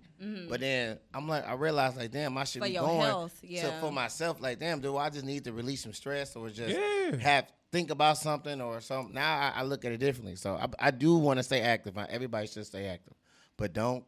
[0.49, 2.65] But then I'm like, I realized like, damn, I should Mm-hmm.
[2.65, 4.41] For be your going health, to- for myself.
[4.41, 7.15] Like, damn, do I just need to release some stress or just Yeah.
[7.17, 9.13] have think about something or something?
[9.13, 10.35] Now I, I look at it differently.
[10.35, 11.97] So I, I do want to stay active.
[12.09, 13.13] Everybody should stay active,
[13.55, 14.03] but don't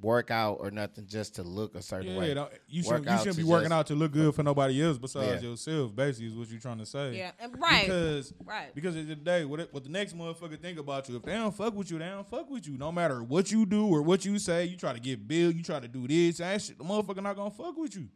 [0.00, 2.34] work out or nothing just to look a certain Yeah, way.
[2.34, 4.82] don't, you shouldn't, you shouldn't to be working just- out to look good for nobody
[4.82, 5.50] else besides Yeah.
[5.50, 5.94] yourself.
[5.94, 7.16] Basically, is what you're trying to say.
[7.18, 7.84] Yeah, and- right.
[7.86, 8.74] Because Right.
[8.74, 11.08] because at the end of the day, what, it- what the next motherfucker think about
[11.08, 11.16] you?
[11.16, 12.78] If they don't fuck with you, they don't fuck with you.
[12.78, 15.62] No matter what you do or what you say, you try to get billed, you
[15.62, 16.78] try to do this, that shit.
[16.78, 18.08] The motherfucker not gonna fuck with you.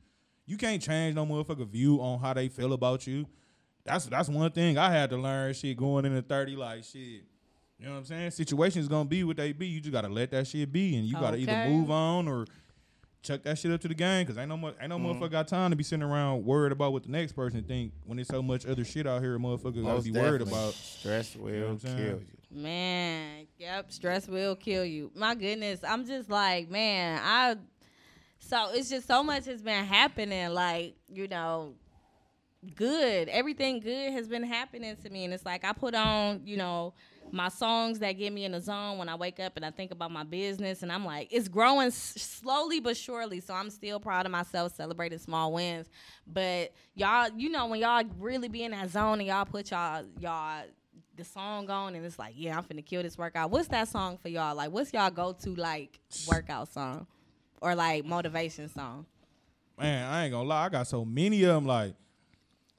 [0.46, 3.26] You can't change no motherfucker view on how they feel about you.
[3.84, 5.52] That's that's one thing I had to learn.
[5.52, 7.24] Shit, going into thirty, like shit.
[7.78, 8.30] You know what I'm saying?
[8.30, 9.66] Situations gonna be what they be.
[9.66, 12.46] You just gotta let that shit be, and you gotta either move on or
[13.22, 14.26] chuck that shit up to the game.
[14.26, 15.22] Cause ain't no mo- ain't no Mm-hmm.
[15.22, 18.16] motherfucker got time to be sitting around worried about what the next person think when
[18.16, 19.34] there's so much other shit out here.
[19.34, 20.72] A motherfucker gotta Most be worried about.
[20.74, 21.96] stress will know what I'm saying?
[21.96, 22.26] kill you.
[22.62, 25.10] Man, yep, stress will kill you.
[25.16, 27.56] My goodness, I'm just like, man, I.
[28.38, 31.74] So it's just so much has been happening, like you know,
[32.76, 33.28] good.
[33.28, 36.94] Everything good has been happening to me, and it's like I put on, you know,
[37.32, 39.90] my songs that get me in the zone when I wake up and I think
[39.90, 41.94] about my business, and I'm like, it's growing s-
[42.42, 43.40] slowly but surely.
[43.40, 45.88] So I'm still proud of myself, celebrating small wins.
[46.26, 50.04] But y'all, you know, when y'all really be in that zone and y'all put y'all
[50.20, 50.62] y'all
[51.16, 53.50] the song on and it's like, yeah, I'm finna kill this workout.
[53.50, 54.54] What's that song for y'all?
[54.56, 57.06] Like, what's y'all go to like workout song
[57.60, 59.06] or like motivation song?
[59.78, 61.66] Man, I ain't gonna lie, I got so many of them.
[61.66, 61.94] Like,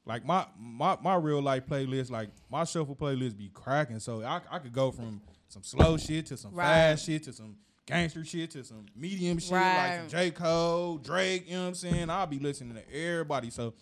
[0.05, 3.99] like my my my real life playlist, like my shuffle playlist be cracking.
[3.99, 6.65] So I I could go from some slow shit to some Right.
[6.65, 9.97] fast shit to some gangster shit to some medium shit like Right.
[10.01, 11.47] some J Cole, Drake.
[11.47, 12.09] You know what I'm saying?
[12.09, 13.49] I'll be listening to everybody.
[13.49, 13.73] So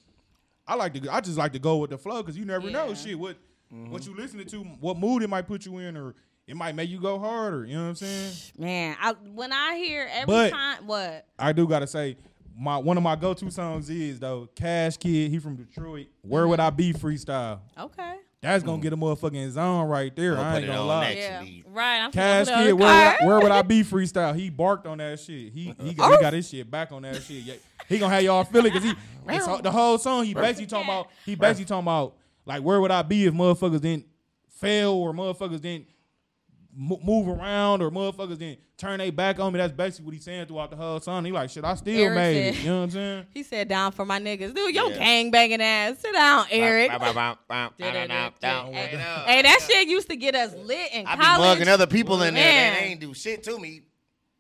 [0.68, 2.94] I like to I just like to go with the flow because you never know
[2.94, 3.38] shit what
[3.74, 3.92] Mm-hmm.
[3.92, 6.14] what you listening to, what mood it might put you in, or
[6.46, 7.66] it might make you go harder.
[7.66, 8.34] You know what I'm saying?
[8.56, 12.18] Man, I when I hear every But- time what I do gotta say,
[12.58, 15.32] my one of my go to songs is though Cash Kidd.
[15.32, 16.08] He from Detroit.
[16.22, 17.60] Where would I be freestyle?
[17.78, 18.16] okay.
[18.42, 20.38] That's gonna get a motherfucking zone right there.
[20.38, 21.12] I'll I ain't gonna lie.
[21.12, 22.00] Yeah, right.
[22.00, 24.36] I'm finna Cash put it on Kid, where would, I, where would I be freestyle?
[24.36, 25.54] He barked on that shit.
[25.54, 26.22] He he got, he oh.
[26.22, 27.44] got his shit back on that shit.
[27.44, 27.54] Yeah,
[27.88, 28.94] He gonna have y'all feel it because he
[29.30, 30.26] it's the whole song.
[30.26, 33.80] He basically talking about he basically talking about like where would I be if motherfuckers
[33.80, 34.08] didn't
[34.50, 35.93] fail or motherfuckers didn't mo-
[36.76, 39.58] move around or motherfuckers didn't turn their back on me.
[39.58, 41.24] That's basically what he's saying throughout the whole song.
[41.26, 41.64] He like shit.
[41.64, 42.56] I still Eric made it.
[42.56, 43.26] You know what I'm saying?
[43.34, 44.54] He said down for my niggas.
[44.54, 44.98] Dude, your Yeah.
[44.98, 46.00] gang banging ass.
[46.00, 46.92] Sit down, Eric.
[46.92, 46.98] Hey,
[47.80, 51.40] Hey, hey, that shit used to get us lit in I be college.
[51.60, 52.54] mugging other people in there.
[52.54, 52.74] Man.
[52.74, 53.82] They ain't do shit to me.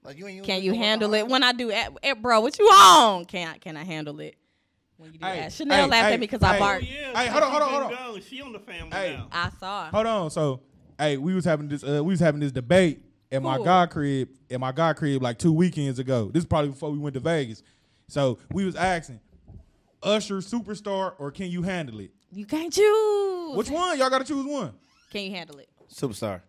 [0.04, 0.44] Like you ain't.
[0.44, 1.88] Can you handle it when I do it?
[2.04, 3.26] Eh, bro, what you on?
[3.26, 4.36] Can I, can I handle it?
[4.98, 5.54] When you do Hey, that.
[5.54, 6.56] Chanel hey, laughed hey, at me because I hey.
[6.58, 6.84] Oh, barked.
[6.86, 7.22] yeah.
[7.24, 8.22] Hey, hold on, hold on, she hold on.
[8.22, 9.14] She on the family Hey.
[9.18, 9.28] now.
[9.32, 9.90] I saw.
[9.92, 10.30] Hold on.
[10.30, 10.62] So,
[11.00, 11.84] hey, we was having this.
[11.84, 13.02] Uh, we was having this debate
[13.32, 13.66] at my Cool.
[13.66, 14.30] god crib.
[14.52, 16.30] At my god crib, like two weekends ago.
[16.34, 17.64] This is probably before we went to Vegas.
[18.08, 19.20] So we was asking,
[20.02, 22.12] Usher superstar or can you handle it?
[22.32, 23.56] You can't choose.
[23.56, 23.98] Which one?
[23.98, 24.74] Y'all got to choose one.
[25.12, 25.70] Can you handle it?
[25.94, 26.42] Superstar.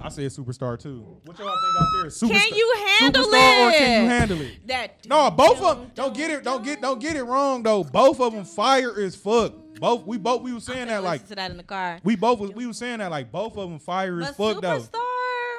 [0.00, 1.18] I said superstar too.
[1.24, 2.10] What y'all think out there?
[2.10, 4.66] Superstar, Can you handle superstar or can you handle it?
[4.66, 5.90] That No, both of them.
[5.94, 6.44] Don't get it.
[6.44, 6.80] Don't get.
[6.80, 7.84] Don't get it wrong though.
[7.84, 9.52] Both of them fire as fuck.
[9.78, 10.06] Both.
[10.06, 10.42] We both.
[10.42, 11.26] We was saying that like.
[11.28, 12.00] to that in the car.
[12.04, 12.52] We both was.
[12.52, 14.78] We was saying that like both of them fire as fuck though.
[14.78, 15.02] superstar.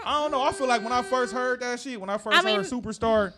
[0.06, 0.41] I don't know.
[0.41, 2.65] I feel like when I first heard that shit, when I first I mean- heard
[2.65, 3.34] Superstar,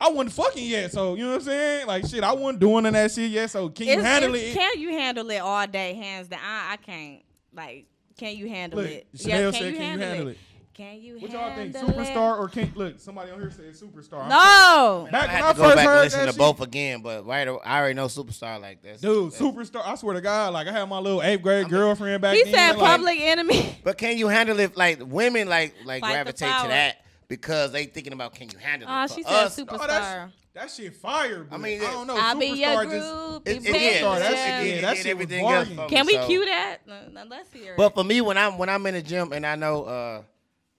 [0.00, 0.90] I wasn't fucking yet.
[0.90, 1.86] So you know what I'm saying?
[1.86, 3.50] Like shit, I wasn't doing that shit yet.
[3.50, 4.52] So can you handle it?
[4.52, 6.40] Can you handle it all day, hands down?
[6.42, 7.22] I, I can't.
[7.54, 9.06] Like, can you handle Look, it?
[9.14, 10.38] Chanel said, "Can you handle it?"
[10.74, 11.22] Can you handle it?
[11.22, 11.74] What y'all think?
[11.76, 12.06] handle it?
[12.08, 12.98] Superstar or can look?
[12.98, 14.28] Somebody on here said Superstar.
[14.28, 15.08] No.
[15.12, 17.00] Back I when had I to go first back and listen to shit, both again,
[17.02, 19.00] but right, I already know superstar like this.
[19.00, 19.82] dude, Superstar.
[19.86, 22.52] I swear to God, like I had my little eighth grade girlfriend back He then.
[22.54, 23.78] said like, public enemy.
[23.84, 24.76] But can you handle it?
[24.76, 26.96] Like women, like like Fight gravitate to that
[27.28, 29.08] because they thinking about can you handle Oh, it?
[29.10, 30.32] For she said us, super- Oh, Superstar.
[30.54, 31.44] That shit fire.
[31.44, 32.16] But I mean, mean, I don't know.
[32.18, 33.14] I'll be your Superstar just.
[33.14, 33.48] group.
[33.48, 35.68] It, it, yeah, Superstar, that that's- shit, yeah, it, that shit everything was else.
[35.68, 35.76] bargain.
[35.76, 36.78] for me, Can we so- cue that?
[36.86, 37.76] No, no, let's hear it.
[37.76, 40.22] But for me, when I'm when I'm in the gym and I know uh,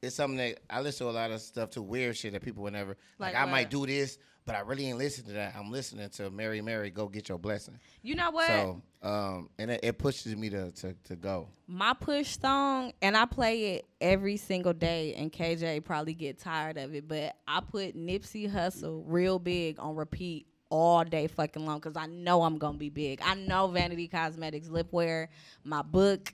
[0.02, 2.64] it's something that I listen to a lot of stuff to weird shit that people
[2.64, 3.34] would never like.
[3.34, 5.56] Like I might do this, but I really ain't listening to that.
[5.58, 7.80] I'm listening to Mary Mary Go Get Your Blessing.
[8.02, 8.48] you know what?
[8.48, 11.48] So um, and it, it pushes me to, to to go.
[11.68, 16.78] my push song and I play it every single day and KJ probably get tired
[16.78, 21.80] of it, but I put Nipsey Hussle real big on repeat all day fucking long
[21.80, 23.22] because I know I'm gonna be big.
[23.24, 25.30] I know Vanity Cosmetics, lip wear,
[25.64, 26.34] my book,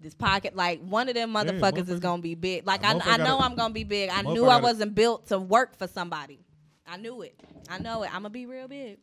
[0.00, 2.66] this pocket, like one of them motherfuckers is gonna be big.
[2.66, 4.10] Like I, motherfucker know gotta- I'm gonna be big.
[4.10, 6.38] I knew I wasn't built to work for somebody.
[6.86, 7.38] I knew it.
[7.68, 8.08] I know it.
[8.08, 8.98] I'm gonna be real big.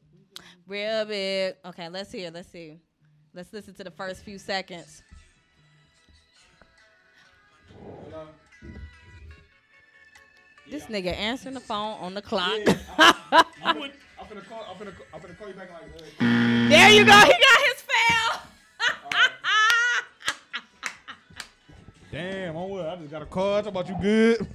[0.67, 1.55] Real big.
[1.65, 2.31] Okay, let's hear.
[2.31, 2.79] Let's see.
[3.33, 5.03] Let's listen to the first few seconds.
[10.69, 12.59] This nigga answering the phone on the clock.
[13.63, 14.65] I'm finna call.
[14.69, 14.93] I'm finna.
[15.13, 15.81] I'm finna call you back like.
[16.19, 17.11] Uh, there you go.
[17.11, 18.41] He got his fail.
[22.11, 22.85] Damn, on what?
[22.85, 23.57] I just got a call.
[23.63, 24.47] Talk about you good.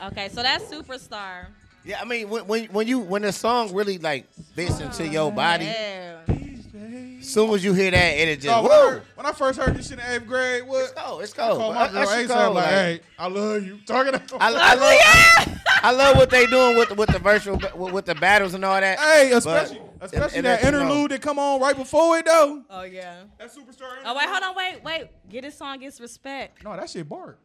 [0.00, 1.48] okay, so that's superstar.
[1.88, 5.28] Yeah, I mean when when when you when the song really like fits into your
[5.28, 6.18] oh, body, Yeah.
[6.28, 9.58] as soon as you hear that, it just Oh, when, I heard, when I first
[9.58, 10.94] heard this shit in eighth grade, It's what?
[10.96, 11.22] cold.
[11.22, 11.58] It's I cold.
[11.58, 13.78] called my that girl shit ASAP cold, like, like- hey, I love you.
[13.86, 14.74] Talking to I, I
[15.46, 18.66] love, I love what they doing with with the virtual with, with the battles and
[18.66, 18.98] all that.
[18.98, 20.82] Hey, But- especially especially and that let you know.
[20.82, 22.64] interlude that come on right before it though.
[22.68, 23.22] Oh yeah.
[23.38, 23.88] That superstar.
[24.04, 25.08] Oh wait, hold on, wait, wait.
[25.30, 26.62] Get his song gets respect.
[26.62, 27.38] No, that shit bark.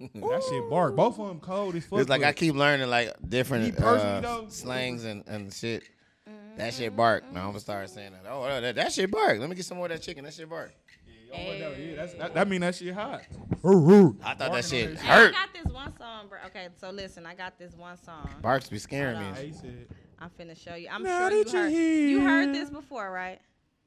[0.00, 0.94] That shit bark.
[0.96, 2.00] Both of them cold as fuck.
[2.00, 5.82] It's like I keep learning like different personally, uh, though- slangs and, and shit.
[6.56, 7.24] That shit bark.
[7.32, 8.24] Now I'm gonna start saying that.
[8.28, 9.38] Oh, that, that shit bark.
[9.38, 10.24] Let me get some more of that chicken.
[10.24, 10.72] That shit bark.
[11.30, 13.22] That- yeah, that's, that, that mean that shit hot.
[13.30, 15.32] I thought that shit on that I hurt.
[15.34, 16.38] got this one song, bro.
[16.46, 18.28] Okay, so listen, I got this one song.
[18.40, 19.26] Barks be scaring me.
[19.34, 19.86] Hey, he said,
[20.18, 20.88] I'm finna show you.
[20.90, 21.70] I'm Now sure you that you heard.
[21.72, 22.52] You heard here.
[22.54, 23.40] this before, right?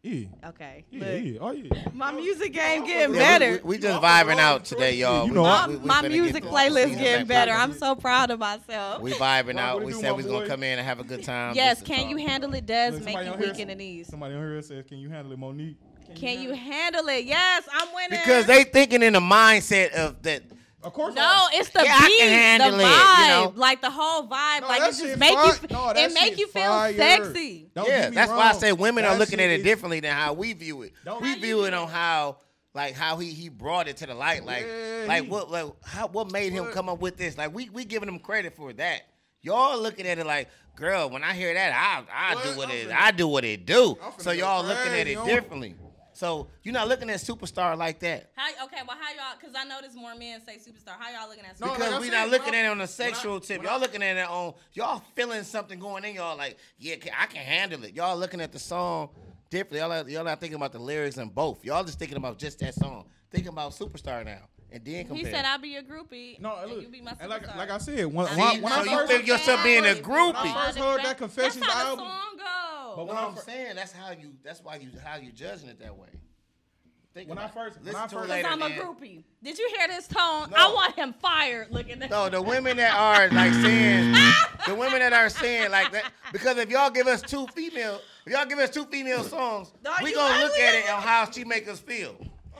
[0.03, 0.83] Yeah, Okay.
[0.89, 1.89] yeah, Look, yeah, oh yeah.
[1.93, 3.51] My music game getting Yeah, better.
[3.51, 5.27] we, we, we just vibing out today, y'all.
[5.27, 7.51] You know, we- we- we my finna get music playlist getting better.
[7.51, 9.01] I'm so proud of myself.
[9.01, 9.75] We vibing out.
[9.77, 11.53] what We said we was gonna come in and have a good time.
[11.55, 12.65] yes, This is can you handle it?
[12.65, 14.07] Does Look, make somebody you weak in the knees.
[14.07, 15.77] Somebody on here says, "Can you handle it, Monique?"
[16.15, 17.23] Can you handle it?
[17.25, 18.19] Yes, I'm winning.
[18.19, 20.41] Because they thinking in the mindset of that.
[20.83, 21.13] Of course.
[21.15, 23.53] No, I- it's the Yeah, I beat, can handle the it, vibe, you know?
[23.55, 24.61] like the whole vibe.
[24.61, 26.93] No, like it just make you, fire- f- no, it make you feel fire.
[26.95, 27.69] sexy.
[27.75, 29.63] Don't yeah, get me that's why I say women are looking at shit it is-
[29.63, 30.93] differently than how we view it.
[31.05, 32.37] Don't- we view it view on how,
[32.73, 34.43] like how he he brought it to the light.
[34.45, 37.37] Like Yeah, like he- what like how what made him come up with this?
[37.37, 39.01] Like we we giving him credit for that.
[39.43, 42.43] Y'all looking at it like, girl, when I hear that, I I What?
[42.43, 43.97] do what I'm it finna- I do what it do.
[44.19, 45.75] So y'all looking at it differently.
[46.21, 48.29] So you're not looking at superstar like that.
[48.35, 49.39] How, okay, well, how y'all?
[49.39, 50.93] Because I notice more men say superstar.
[50.99, 51.73] How y'all looking at superstar?
[51.73, 53.63] Because like we said, not looking at it on a when I- sexual tip.
[53.63, 56.13] Y'all I- looking at it on y'all feeling something going in.
[56.13, 57.95] Y'all like, yeah, I can handle it.
[57.95, 59.09] Y'all looking at the song
[59.49, 59.79] differently.
[59.79, 61.65] Y'all not, y'all not thinking about the lyrics and both.
[61.65, 63.07] Y'all just thinking about just that song.
[63.31, 64.41] Thinking about superstar now,
[64.71, 65.25] and then compare.
[65.25, 67.69] he said, "I'll be your groupie." No, and look, you be my and like like
[67.69, 69.85] I said, when, I when, I- See, when so I you first feel yourself being
[69.85, 70.65] a when I groupie.
[70.65, 72.93] first heard that Confessions That's how album, the song go.
[72.95, 74.33] But No, when I I'm fir- saying that's how you.
[74.43, 76.07] That's why you how you judging it that way.
[77.13, 77.59] Think When I about it.
[77.59, 78.49] first- when listen I to it first- later.
[78.49, 79.23] Because I'm a groupie.
[79.43, 80.49] Did you hear this tone?
[80.49, 80.55] No.
[80.57, 81.69] I want him fired.
[81.69, 84.13] Looking at No, the women that are like saying,
[84.67, 88.31] the women that are saying like that, because if y'all give us two female, if
[88.31, 91.29] y'all give us two female songs, No, we you gonna look at it on how
[91.29, 92.15] she make us feel.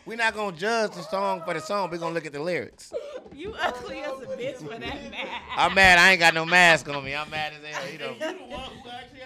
[0.06, 1.90] We're not gonna judge the song for the song.
[1.92, 2.92] We're gonna look at the lyrics.
[3.34, 5.14] you ugly as a bitch for that man.
[5.56, 6.00] I'm mad.
[6.00, 7.14] I ain't got no mask on me.
[7.16, 7.92] I'm mad as hell.
[7.92, 8.16] You know.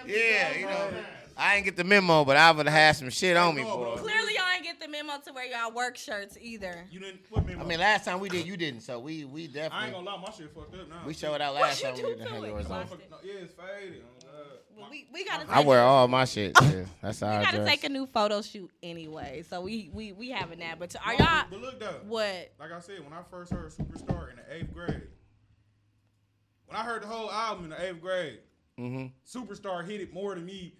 [0.06, 0.90] Yeah, you know.
[1.38, 3.96] I ain't get the memo, but I would have had some shit on me, boy.
[3.96, 6.86] Clearly, y'all ain't get the memo to wear y'all work shirts either.
[6.90, 7.52] you didn't put me.
[7.52, 8.80] in I mean, last time we did, you didn't.
[8.80, 9.78] So we we definitely.
[9.78, 10.96] I ain't gonna lie, my shit fucked up now.
[11.06, 12.48] we showed out What last you time we didn't have to it?
[12.48, 12.70] yours on.
[12.70, 14.02] Watch no, yeah, it's faded.
[14.76, 15.46] Well, we we gotta.
[15.48, 16.52] I wear all my shit.
[16.62, 17.68] Yeah, that's how We I gotta dress.
[17.68, 20.78] take a new photo shoot anyway, so we we we having that.
[20.78, 22.00] But are y'all But look though.
[22.06, 22.52] what?
[22.60, 25.08] Like I said, when I first heard Superstar in the eighth grade,
[26.66, 28.40] when I heard the whole album in the eighth grade,
[28.76, 30.74] hmm Superstar hit it more than me.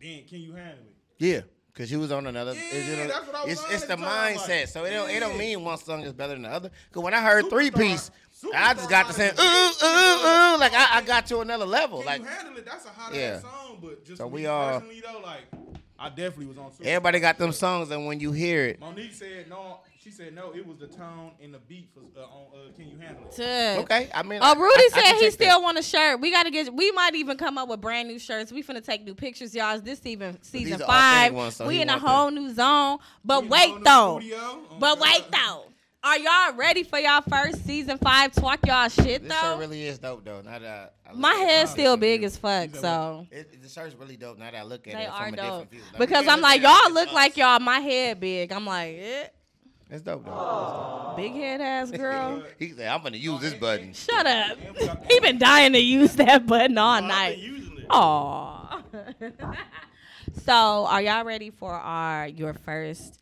[0.00, 0.96] Then Can You Handle It?
[1.18, 1.40] Yeah,
[1.74, 2.54] cause you was on another.
[2.54, 4.48] Yeah, it's, you know, that's what I was it's, it's the mindset.
[4.60, 6.70] like, so it don't it don't mean one song is better than the other.
[6.92, 8.10] Cause when I heard three piece,
[8.42, 11.40] Superstar- I just got to saying like- ooh ooh ooh, like I, I got to
[11.40, 11.98] another level.
[11.98, 12.64] Can like You Handle It?
[12.66, 13.20] That's a hot Yeah.
[13.36, 15.42] ass song, but just So we all- personally though, like
[15.98, 16.70] I definitely was on.
[16.70, 16.86] Superstar.
[16.86, 19.78] everybody got them songs, and when you hear it, Monique said no.
[20.02, 20.52] She said no.
[20.52, 23.32] It was the tone and the beat for uh, on uh, Can You Handle It?
[23.36, 24.10] To, okay.
[24.12, 25.44] I mean, Oh, I- Rudy I- I said can he take that.
[25.44, 26.20] still want a shirt.
[26.20, 26.74] We gotta get.
[26.74, 28.50] We might even come up with brand new shirts.
[28.50, 29.78] We finna take new pictures, y'all.
[29.80, 31.34] This even season are authentic five.
[31.34, 32.98] ones, so we he in a want whole new zone.
[33.24, 34.20] But We in a whole wait though.
[34.72, 35.02] Oh, But God.
[35.02, 35.64] wait though.
[36.04, 38.32] Are y'all ready for y'all first season five?
[38.32, 39.58] Talk y'all shit This shirt though.
[39.58, 40.40] really is dope though.
[40.40, 42.26] Now that I, I look My at it, head's I still look big it.
[42.26, 42.74] as fuck.
[42.74, 44.36] So It, the shirt's really dope.
[44.36, 45.46] Now that I look at they it are from a dope.
[45.46, 45.80] different view.
[45.92, 47.14] Like, we Because can't I'm look like at it y'all as look us.
[47.14, 47.60] like y'all.
[47.60, 48.50] My head big.
[48.50, 49.26] I'm like eh.
[49.92, 51.12] It's dope though.
[51.16, 52.42] big head ass girl.
[52.58, 54.56] He said, "I'm gonna use this button." Shut up.
[55.10, 57.36] He been dying to use that button all I've night.
[57.36, 57.86] been using it.
[57.90, 58.82] Aw.
[60.46, 60.52] so,
[60.86, 63.20] are y'all ready for our your first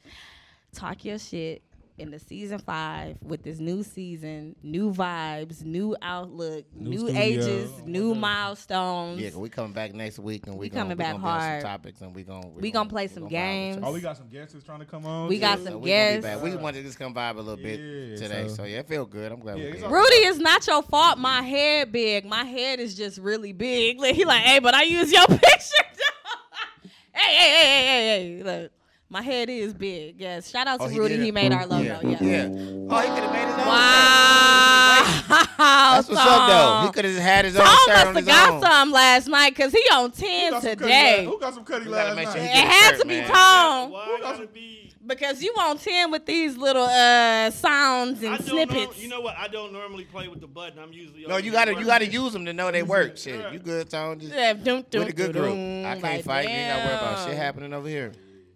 [0.73, 1.61] talk your shit
[2.01, 7.71] in the season five with this new season, new vibes, new outlook, New new, ages,
[7.79, 8.21] Oh, new okay.
[8.21, 9.21] milestones.
[9.21, 11.29] Yeah, 'cause we coming back next week and we, We gonna, coming we back gonna
[11.29, 11.63] hard.
[11.63, 13.83] some topics and we gonna We gonna play some games.
[13.83, 15.29] Oh, we got some guests that's trying to come on.
[15.29, 15.41] We too.
[15.43, 16.23] got So some we guests.
[16.23, 16.43] back.
[16.43, 18.89] We wanted to just come vibe a little bit Yeah, today, so, so- yeah, it
[18.89, 19.31] feel good.
[19.31, 21.19] I'm glad Yeah, we it's Rudy, it's not your fault.
[21.19, 22.25] My head big.
[22.25, 23.99] My head is just really big.
[24.11, 25.85] He like, hey, but I use your picture.
[27.13, 28.43] hey, hey, hey, hey, hey, hey.
[28.63, 28.73] Look,
[29.11, 30.15] my head is big.
[30.21, 30.49] Yes.
[30.51, 31.19] Shout out to Oh, he Rudy.
[31.19, 31.83] He made our logo.
[31.85, 32.01] yeah.
[32.03, 32.23] Yeah.
[32.23, 32.45] yeah.
[32.89, 33.67] Oh, he could have made his own.
[33.67, 35.17] Wow.
[35.59, 36.87] That's what's up though.
[36.87, 38.63] He could have had his own Tom shirt must on have his got own.
[38.63, 41.25] some last night because he on 10 got some cutty today.
[41.25, 42.33] Who got some cutty last make night?
[42.33, 43.29] sure he It had shirt, to be man.
[43.31, 44.93] Tom Why I gotta be?
[45.07, 48.97] because you on 10 with these little uh sounds and snippets.
[48.97, 49.37] Know, you know what?
[49.37, 50.79] I don't normally play with the button.
[50.79, 53.17] I'm usually No, you gotta you gotta use them to know they work.
[53.17, 54.21] Shit, you good, Tone?
[54.21, 55.55] Just Yeah, dun, dun, with a good dun, group.
[55.55, 56.43] dun, I can't fight.
[56.49, 58.13] You ain't gotta worry about shit happening over here.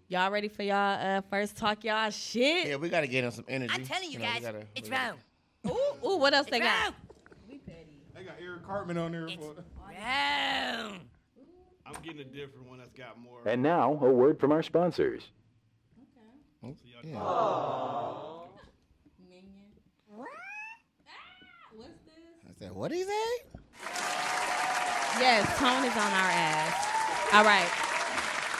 [0.07, 2.67] Y'all ready for y'all uh, first talk y'all shit?
[2.67, 3.73] Yeah, we gotta get him some energy.
[3.73, 5.71] I'm telling you know, we guys, gotta- it's we.
[5.71, 6.83] Ooh, ooh, what else they It's got?
[6.83, 6.93] wrong.
[8.13, 9.25] They got Eric Cartman on there.
[9.25, 10.99] It's For, wrong.
[11.87, 13.39] I'm getting a different one that's got more.
[13.45, 15.23] And now, a word from our sponsors.
[16.63, 16.75] Okay.
[16.75, 17.19] Oh, so yeah.
[22.47, 23.09] I said, what he say?
[25.19, 27.33] Yes, Tone is on our ass.
[27.33, 27.69] All right.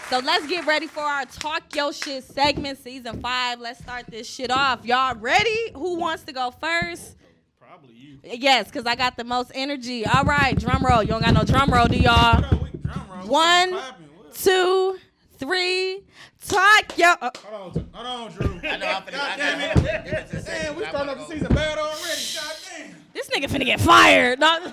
[0.10, 3.60] So let's get ready for our Talk Yo Shit segment, season five.
[3.60, 4.86] Let's start this shit off.
[4.86, 5.72] Y'all ready?
[5.74, 7.16] Who wants to go first?
[7.60, 8.20] Probably you.
[8.24, 10.06] Yes, because I got the most energy.
[10.06, 11.02] All right, drum roll.
[11.02, 12.14] You don't got no drum roll, do y'all?
[12.42, 13.28] Hold on, we drum roll.
[13.28, 14.06] One, Clapping.
[14.18, 14.34] What?
[14.36, 14.98] two,
[15.40, 16.04] three.
[16.48, 17.08] Talk Yo.
[17.20, 18.60] uh, Hold on, hold on, Drew.
[18.70, 19.12] I know I'm finna.
[19.12, 19.90] God damn have it.
[19.90, 20.04] him.
[20.06, 22.22] Give us a Damn, we I starting wanna off the season bad already.
[22.36, 22.96] God damn.
[23.14, 24.40] This nigga finna get fired.
[24.40, 24.72] No.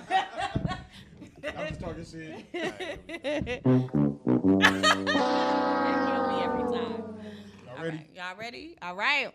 [1.58, 3.62] I'm just talking shit.
[4.62, 7.04] Kill me every time.
[7.66, 8.06] Y'all ready?
[8.14, 8.76] Y'all ready?
[8.82, 9.30] All right.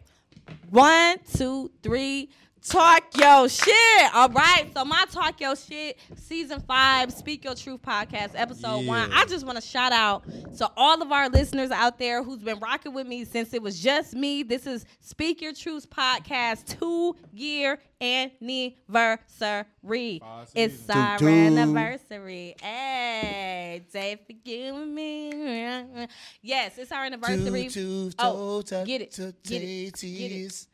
[0.69, 2.29] One, two, three.
[2.69, 4.13] Talk your shit.
[4.13, 4.69] All right.
[4.73, 9.09] So my talk your shit, season five, Speak Your Truth podcast, episode one.
[9.13, 10.25] I just want to shout out
[10.57, 13.79] to all of our listeners out there who's been rocking with me since it was
[13.79, 14.43] just me.
[14.43, 20.19] This is Speak Your Truth podcast two year anniversary.
[20.19, 21.37] Five It's our Toot toot.
[21.37, 22.55] anniversary.
[22.61, 26.07] Hey, day for giving me.
[26.41, 27.69] Yes, it's our anniversary.
[27.69, 30.67] Two, two, Oh, toe, get it, to get it, titties.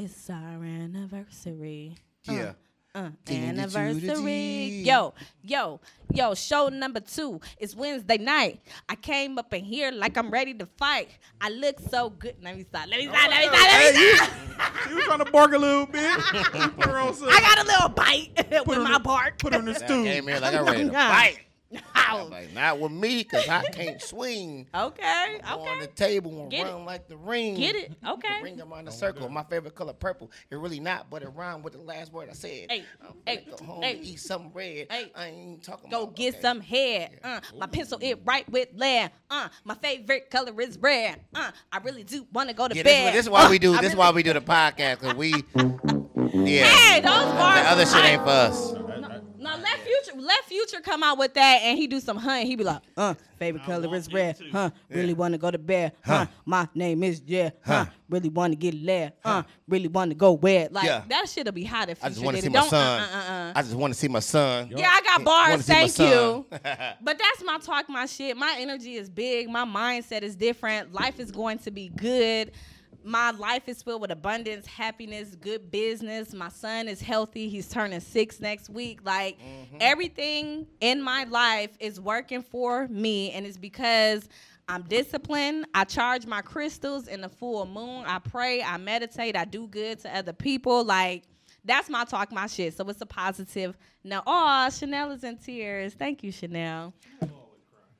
[0.00, 1.96] It's our anniversary.
[2.22, 2.52] Yeah.
[2.94, 4.66] Uh, Ding, ding, ding, anniversary.
[4.84, 5.80] Yo, yo,
[6.14, 7.40] yo, show number two.
[7.58, 8.60] It's Wednesday night.
[8.88, 11.08] I came up in here like I'm ready to fight.
[11.40, 12.36] I look so good.
[12.40, 12.86] Let me stop.
[12.88, 13.28] Let me stop.
[13.28, 13.68] Let me stop.
[13.68, 14.88] Let me stop.
[14.88, 16.16] She was trying to bark a little bit.
[16.54, 17.28] You put her on some.
[17.28, 19.38] I got a little bite with her my bark.
[19.38, 21.40] Put her in the I came here like I'm ready to fight.
[21.74, 22.24] Ow.
[22.24, 24.66] I'm like, not with me, cause I can't swing.
[24.74, 26.70] Okay, Go on the table and Get it.
[26.70, 27.56] run like the ring.
[27.56, 27.92] Get it?
[28.06, 28.38] Okay.
[28.38, 29.28] The ring around the circle.
[29.28, 30.30] My favorite color, purple.
[30.50, 32.66] It really not, but it rhymed with the last word I said.
[32.70, 33.96] Hey, I'm hey, go home hey.
[33.96, 34.86] and eat something red.
[34.90, 35.12] Hey.
[35.14, 36.16] I ain't talking Go about.
[36.16, 36.40] get okay.
[36.42, 37.20] some head.
[37.22, 39.10] Uh, my pencil it right with lead.
[39.30, 41.20] Uh, my favorite color is red.
[41.34, 43.08] Uh, I really do want to go to Yeah, this, bed.
[43.08, 43.72] is- this is why Uh, we do.
[43.72, 45.34] This is really- why we do the podcast, cause we.
[46.32, 46.64] Yeah.
[46.64, 47.60] Hey, those bars.
[47.60, 48.72] the other shit ain't for us.
[50.68, 52.46] Future come out with that and he do some hunt.
[52.46, 54.38] He be like, uh, favorite I color is red.
[54.52, 54.70] Huh?
[54.90, 55.92] Really want to go to bed.
[56.04, 56.26] Huh?
[56.44, 57.50] My name is yeah.
[57.64, 57.86] Huh?
[58.08, 59.12] Really want to get laid.
[59.24, 59.44] Huh?
[59.66, 60.72] Really want to go wet.
[60.72, 61.04] Like Yeah.
[61.08, 63.00] that shit'll be hot if I just want to see my Don't, son.
[63.00, 63.52] Uh, uh, uh, uh.
[63.56, 64.72] I just want to see my son.
[64.74, 65.66] Yeah, I got bars.
[65.66, 66.46] Thank you.
[67.00, 68.36] But that's my talk, my shit.
[68.36, 69.48] My energy is big.
[69.48, 70.92] My mindset is different.
[70.92, 72.52] Life is going to be good.
[73.08, 76.34] My life is filled with abundance, happiness, good business.
[76.34, 77.48] My son is healthy.
[77.48, 79.00] He's turning six next week.
[79.02, 79.78] Like mm-hmm.
[79.80, 84.28] everything in my life is working for me, and it's because
[84.68, 85.64] I'm disciplined.
[85.72, 88.04] I charge my crystals in the full moon.
[88.06, 88.62] I pray.
[88.62, 89.38] I meditate.
[89.38, 90.84] I do good to other people.
[90.84, 91.22] Like
[91.64, 92.76] that's my talk, my shit.
[92.76, 93.78] So it's a positive.
[94.04, 95.94] Now, oh, Chanel is in tears.
[95.94, 96.92] Thank you, Chanel.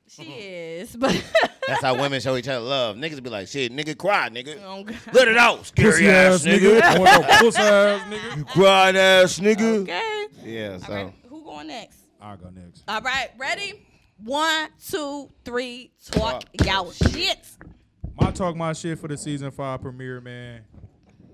[0.09, 0.31] She mm-hmm.
[0.39, 1.23] is, but
[1.67, 2.95] That's how women show each other love.
[2.95, 4.59] Niggas be like, shit, nigga, cry, nigga.
[4.65, 4.97] oh God.
[5.13, 6.81] Let it out, scary Pussy ass ass nigga.
[6.81, 6.99] nigga.
[6.99, 8.37] What up, pussy ass nigga.
[8.37, 9.81] You crying ass nigga.
[9.83, 10.25] Okay.
[10.43, 10.87] Yeah, so.
[10.87, 11.13] All right.
[11.29, 11.99] Who going next?
[12.19, 12.83] I'll go next.
[12.87, 13.29] All right.
[13.37, 13.85] Ready?
[14.23, 15.91] One, two, three.
[16.11, 17.39] Talk Talk y'all shit.
[18.19, 20.63] My talk my shit for the season five premiere, man.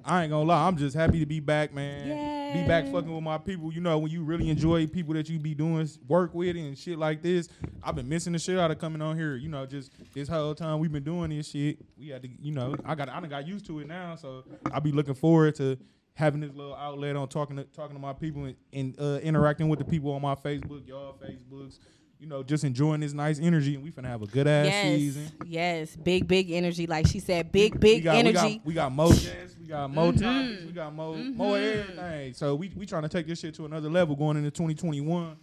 [0.05, 2.53] I ain't gonna lie, I'm just happy to be back, man.
[2.53, 3.73] Be back fucking with my people.
[3.73, 6.99] You know, when you really enjoy people that you be doing work with and shit
[6.99, 7.49] like this.
[7.83, 9.35] I've been missing the shit out of coming on here.
[9.35, 11.79] You know, just this whole time we've been doing this shit.
[11.97, 14.43] We had to, you know, I got I done got used to it now, so
[14.71, 15.77] I'll be looking forward to
[16.13, 19.69] having this little outlet on talking to talking to my people and, and uh, interacting
[19.69, 21.79] with the people on my Facebook, y'all Facebooks.
[22.25, 24.97] You know, just enjoying this nice energy, and we finna have a good ass Yes.
[24.97, 25.31] season.
[25.45, 25.95] Yes.
[25.95, 26.87] Big, big energy.
[26.87, 28.37] Like she said, big, we big got, energy.
[28.39, 28.47] Mm-hmm.
[28.47, 32.33] We got, we got more guests, we got more topics, we got more more everything.
[32.33, 35.37] So we we trying to take this shit to another level going into 2021.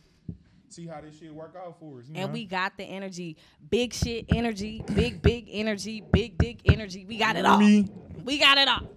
[0.70, 2.08] See how this shit work out for us.
[2.08, 2.32] You and know?
[2.32, 3.36] we got the energy.
[3.70, 4.82] Big shit energy.
[4.92, 6.02] Big, big energy.
[6.12, 7.04] Big, big energy.
[7.04, 7.58] We got it all.
[7.58, 7.88] Me,
[8.24, 8.90] We got it all.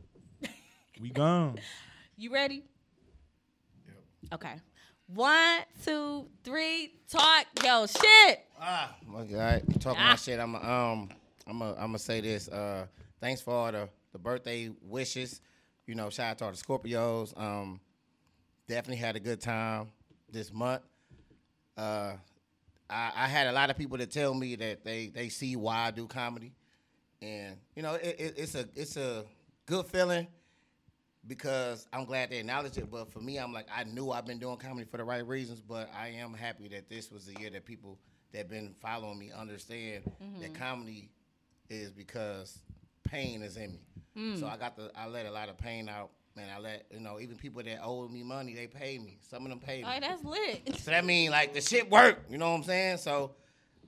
[1.00, 1.60] we gone.
[2.18, 2.64] You ready?
[3.86, 4.34] Yep.
[4.36, 4.56] Okay.
[5.08, 6.94] One, two, three.
[7.08, 8.40] Talk yo shit.
[8.60, 9.62] Ah, my God.
[9.80, 10.10] Talking Ah.
[10.12, 10.40] my shit.
[10.40, 11.10] I'm um,
[11.48, 12.48] I'm a, I'm gonna say this.
[12.48, 12.88] Uh,
[13.22, 15.42] thanks for all the the birthday wishes.
[15.86, 17.40] You know, shout out to all the Scorpios.
[17.40, 17.80] Um,
[18.68, 19.90] definitely had a good time
[20.32, 20.82] this month.
[21.78, 22.14] Uh,
[22.90, 25.88] I, I had a lot of people that tell me that they they see why
[25.88, 26.52] I do comedy,
[27.22, 29.24] and you know it, it, it's a it's a
[29.68, 30.26] good feeling
[31.28, 32.90] because I'm glad they acknowledged it.
[32.92, 35.62] But for me, I'm like I knew I've been doing comedy for the right reasons,
[35.62, 38.00] but I am happy that this was the year that people
[38.34, 40.54] that been following me understand that mm-hmm.
[40.54, 41.10] comedy
[41.70, 42.60] is because
[43.04, 43.80] pain is in me.
[44.18, 44.40] Mm.
[44.40, 47.00] So I got the I let a lot of pain out, and I let you
[47.00, 49.20] know even people that owe me money they pay me.
[49.30, 49.88] Some of them pay me.
[49.88, 50.80] Oh, that's lit.
[50.80, 52.32] So that mean like the shit worked.
[52.32, 52.98] You know what I'm saying?
[52.98, 53.32] So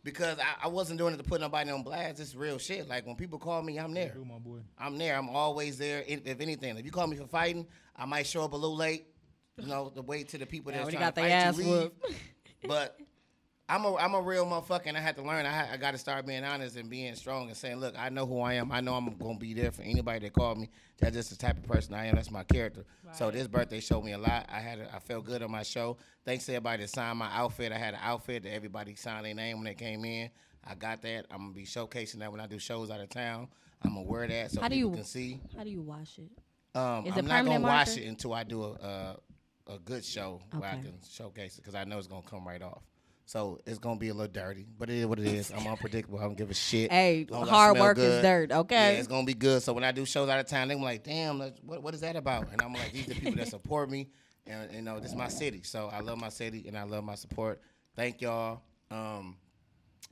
[0.08, 2.88] because I, I wasn't doing it to put nobody on blast, it's real shit.
[2.88, 4.14] Like when people call me, I'm there.
[4.16, 4.60] Do my boy.
[4.80, 5.18] I'm there.
[5.18, 6.02] I'm always there.
[6.08, 8.78] If if anything, if you call me for fighting, I might show up a little
[8.78, 9.08] late.
[9.58, 11.32] You know, to wait to the people Yeah, that's when trying got to their fight
[11.34, 11.72] ass you leave.
[11.82, 12.14] whooped.
[12.68, 12.98] But
[13.70, 15.46] I'm a I'm a real motherfucker, and I had to learn.
[15.46, 18.08] I ha- I got to start being honest and being strong and saying, look, I
[18.08, 18.72] know who I am.
[18.72, 20.70] I know I'm gonna be there for anybody that called me.
[21.00, 22.16] That's just the type of person I am.
[22.16, 22.86] That's my character.
[23.14, 24.46] So this birthday showed me a lot.
[24.50, 25.98] I had a, I felt good on my show.
[26.24, 27.72] Thanks to everybody that signed my outfit.
[27.74, 30.30] I had an outfit that everybody signed their name when they came in.
[30.66, 31.26] I got that.
[31.30, 33.50] I'm gonna be showcasing that when I do shows out of town.
[33.84, 35.42] I'm gonna wear that so How do people you- can see.
[35.58, 36.30] How do you wash it?
[36.78, 39.80] Um, Is I'm it not gonna permanent wash it until I do a a, a
[39.80, 42.82] good show where I can showcase it because I know it's gonna come right off.
[43.28, 45.52] So it's gonna be a little dirty, but it is what it is.
[45.52, 46.18] I'm unpredictable.
[46.18, 46.90] I don't give a shit.
[46.90, 48.94] Hey, Long as I hard work is dirt, okay?
[48.94, 49.62] Yeah, it's gonna be good.
[49.62, 52.16] So when I do shows out of town, they're like, "Damn, what what is that
[52.16, 54.08] about?" And I'm like, "These are the people that support me,
[54.48, 55.62] and you know, this is my city.
[55.64, 57.62] So I love my city and I love my support.
[57.98, 58.62] Thank y'all.
[58.90, 59.36] Um,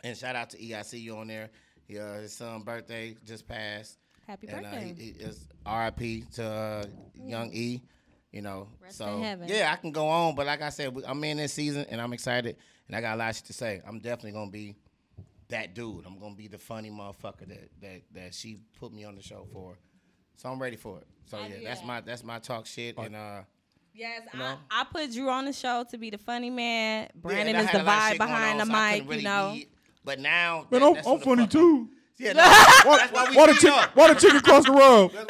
[0.03, 1.49] and shout out to EICU on there.
[1.87, 3.97] Yeah, his son's birthday just passed.
[4.27, 4.93] Happy and, Uh, birthday.
[4.97, 7.81] he, he is RIP to uh, Young E.
[8.33, 9.47] You know, Rest so in heaven.
[9.47, 12.11] yeah, I can go on, but like I said, I'm in this season and I'm
[12.11, 12.57] excited,
[12.87, 13.81] and I got a lot of shit to say.
[13.87, 14.75] I'm definitely gonna be
[15.49, 16.05] that dude.
[16.05, 19.47] I'm gonna be the funny motherfucker that that that she put me on the show
[19.51, 19.77] for.
[20.37, 21.07] So I'm ready for it.
[21.25, 21.85] So I yeah, that's that.
[21.87, 23.41] my that's my talk shit, and uh,
[23.93, 24.57] Yes, You know?
[24.69, 27.07] I, I put Drew on the show to be the funny man.
[27.15, 29.17] Brandon and I is the a lot of vibe behind on, the so mic, really
[29.19, 29.51] you know.
[29.53, 29.67] be.
[30.03, 31.89] But now, Man, that- I'm, that's I'm funny fuck too.
[32.17, 33.79] Yeah, that's, Why, why why the team chicken?
[33.79, 33.95] up.
[33.95, 35.11] Why the chicken cross the road?
[35.11, 35.25] Dog,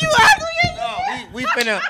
[0.00, 0.76] you ugly.
[0.76, 0.98] No,
[1.32, 1.80] we, we finna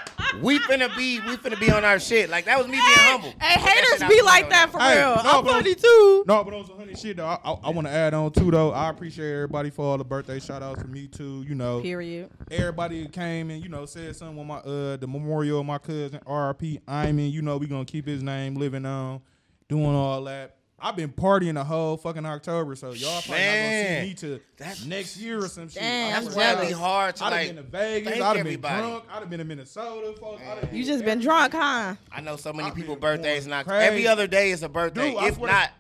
[0.42, 2.28] we finna be we finna be on our shit.
[2.30, 3.28] Like that was me being humble.
[3.30, 3.58] Hey, That
[3.98, 5.16] haters be like that for Hey, real.
[5.16, 6.24] no, I'm but- funny too.
[6.26, 8.50] No, but on some honey shit though, I, I, I want to add on too
[8.50, 8.70] though.
[8.72, 11.44] I appreciate everybody for all the birthday shout outs from me too.
[11.48, 12.30] You know, Period.
[12.50, 16.20] everybody came and you know said something on my uh the memorial of my cousin
[16.26, 17.30] RP Iman.
[17.30, 19.20] You know we gonna keep his name living on,
[19.68, 20.56] doing all that.
[20.86, 24.40] I've been partying the whole fucking October, so y'all probably not gonna see me to
[24.56, 25.82] that's- next year or some shit.
[25.82, 26.56] Damn, I I'm That's swear.
[26.56, 27.48] why be hard to I'd have like.
[27.48, 28.08] been to Vegas.
[28.12, 28.82] thank I'd have been everybody.
[28.82, 29.04] drunk.
[29.10, 30.14] I'd have been to Minnesota.
[30.20, 30.42] Folks.
[30.42, 31.94] I'd have You just been drunk, huh?
[32.12, 33.84] I know so many I've people been birthdays going not crazy.
[33.86, 35.70] every other day is a birthday, Dude, I if swear to- not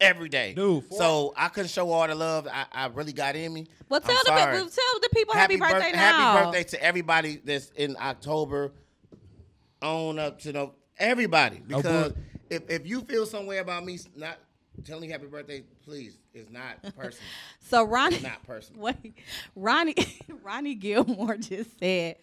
[0.00, 0.52] every day.
[0.54, 3.68] Dude, for- so I couldn't show all the love I, I really got in me.
[3.88, 4.56] Well, I'm tell the sorry.
[4.56, 5.98] people, tell the people happy, birth- birthday now.
[6.32, 8.72] Happy birthday to everybody that's in October.
[9.82, 12.16] On up to the everybody because good.
[12.48, 14.38] if, if you feel some way about me not
[14.84, 17.28] telling you happy birthday, please, it's not personal.
[17.60, 18.82] So Ronnie, It's not personal.
[19.02, 19.18] wait,
[19.54, 19.94] Ronnie,
[20.42, 22.16] Ronnie Gilmore just said,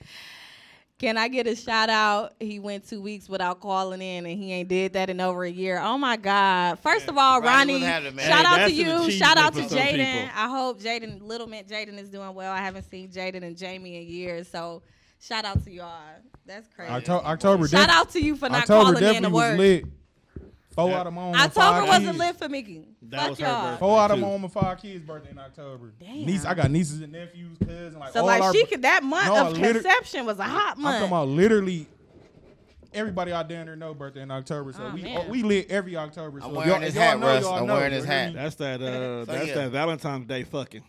[0.99, 4.53] "Can I get a shout out?" He went two weeks without calling in, and he
[4.53, 5.79] ain't did that in over a year.
[5.79, 6.79] Oh my God!
[6.79, 8.27] First of all, Ronnie Ronnie, was having it, man.
[8.29, 9.11] shout Hey, out to you.
[9.11, 10.29] Shout out to for Jaden.
[10.35, 12.51] I hope Jaden, Little Man Jaden, is doing well.
[12.51, 14.83] I haven't seen Jaden and Jamie in years, so
[15.19, 15.99] shout out to y'all.
[16.45, 16.91] That's crazy.
[16.91, 19.57] October, October, Shout def- out to you for not October calling in definitely to was
[19.57, 19.85] lit.
[20.75, 22.17] Four out of my own October five wasn't kids.
[22.17, 22.87] lit for Mickey.
[23.03, 23.63] That Fuck was her y'all.
[23.63, 23.79] birthday.
[23.79, 24.21] Four out of too.
[24.21, 25.93] my own five kids' birthday in October.
[25.99, 26.25] Damn.
[26.25, 27.95] Niece, I got nieces and nephews, cousins.
[27.95, 30.43] Like So all like our, she could that month No, of liter- conception was a
[30.43, 30.77] hot month.
[30.77, 30.95] I'm month.
[30.95, 31.87] talking about literally
[32.93, 34.73] everybody out there in there know birthday in October.
[34.73, 35.29] So Oh, we man.
[35.29, 36.39] we lit every October.
[36.39, 37.45] So I'm if wearing y'all- his if y'all hat, Russ.
[37.45, 38.33] I'm know, wearing you his hat.
[38.33, 38.81] That's that.
[38.81, 39.53] Uh, that's yeah.
[39.55, 40.83] that Valentine's Day fucking.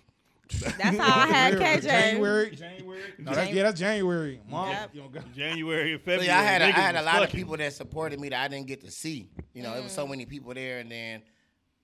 [0.61, 1.83] That's how I had January, KJ.
[1.83, 3.01] January, January.
[3.19, 4.41] No, that's, yeah, that's January.
[4.49, 4.91] Mom, Yep.
[4.95, 6.27] you don't got- January and February.
[6.27, 7.41] yeah, I had a, I niggas had a was lot of fucking.
[7.41, 9.31] people that supported me that I didn't get to see.
[9.55, 9.97] You know, it was Mm.
[9.97, 11.23] so many people there, and then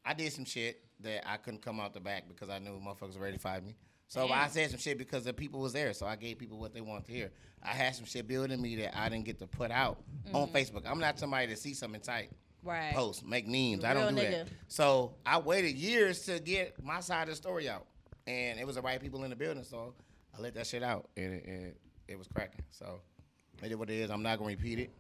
[0.05, 3.17] I did some shit that I couldn't come out the back because I knew motherfuckers
[3.17, 3.77] were ready to fight me.
[4.09, 6.75] So I said some shit because the people was there, so I gave people what
[6.75, 7.31] they wanted to hear.
[7.63, 10.03] I had some shit building me that I didn't get to put out
[10.35, 10.53] on Mm.
[10.53, 10.83] Facebook.
[10.85, 12.31] I'm not somebody to see something tight,
[12.65, 12.93] Right.
[12.93, 13.85] post, make memes.
[13.85, 14.31] I don't do nigga.
[14.45, 14.49] that.
[14.69, 17.87] So I waited years to get my side of the story out,
[18.31, 19.95] and it was the right people in the building, so
[20.37, 21.75] I let that shit out, and it, and
[22.09, 22.65] it was cracking.
[22.71, 23.01] So
[23.63, 24.11] it is what it is.
[24.11, 24.91] I'm not gonna repeat it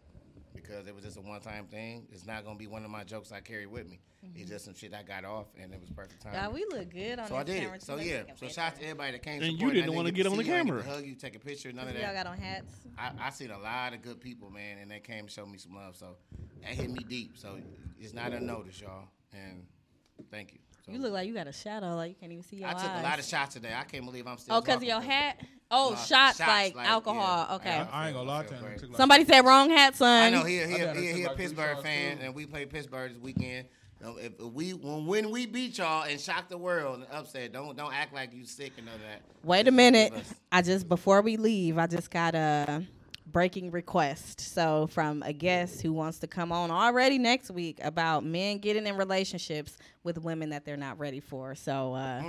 [0.54, 2.06] because it was just a one time thing.
[2.10, 4.00] It's not gonna be one of my jokes I carry with me.
[4.22, 4.50] It's mm-hmm.
[4.50, 6.34] just some shit I got off, and it was perfect time.
[6.34, 7.76] God, we look good on so I did camera.
[7.76, 7.82] it.
[7.82, 8.22] So yeah.
[8.22, 9.42] take So shout out to everybody that came.
[9.42, 10.82] And you didn't wanna get on the you, I didn't camera.
[10.82, 12.02] hug you, take a picture, none of that.
[12.02, 12.72] Y'all got on hats.
[12.98, 15.58] I, I seen a lot of good people, man, and they came and showed me
[15.58, 15.96] some love.
[15.96, 16.16] So
[16.62, 17.38] that hit me deep.
[17.38, 17.58] So
[17.98, 19.08] it's not unnoticed, y'all.
[19.32, 19.64] And
[20.30, 20.58] thank you.
[20.86, 21.94] So You look like you got a shadow.
[21.96, 22.82] Like you can't even see your I eyes.
[22.82, 23.72] took a lot of shots today.
[23.76, 24.56] I can't believe I'm still.
[24.56, 25.40] Oh, because of your hat.
[25.72, 27.46] Oh, No, shots, shots, like, like, alcohol.
[27.48, 27.54] yeah.
[27.56, 27.68] Okay.
[27.70, 27.86] Yeah.
[27.92, 28.64] I ain't gonna lie to him.
[28.90, 30.32] like- Somebody said wrong hat, son.
[30.34, 32.18] I know he he I he, gotta he, take he a like three Pittsburgh fan,
[32.18, 32.24] too.
[32.24, 33.68] and we play Pittsburgh this weekend.
[34.02, 37.52] Um, If if we when when we beat y'all and shock the world and upset,
[37.52, 39.20] don't don't act like you sick and none of that.
[39.44, 40.12] Wait a minute.
[40.50, 42.82] I just before we leave, I just got a
[43.26, 44.40] breaking request.
[44.40, 48.86] So from a guest who wants to come on already next week about men getting
[48.86, 51.54] in relationships with women that they're not ready for.
[51.54, 52.22] So uh,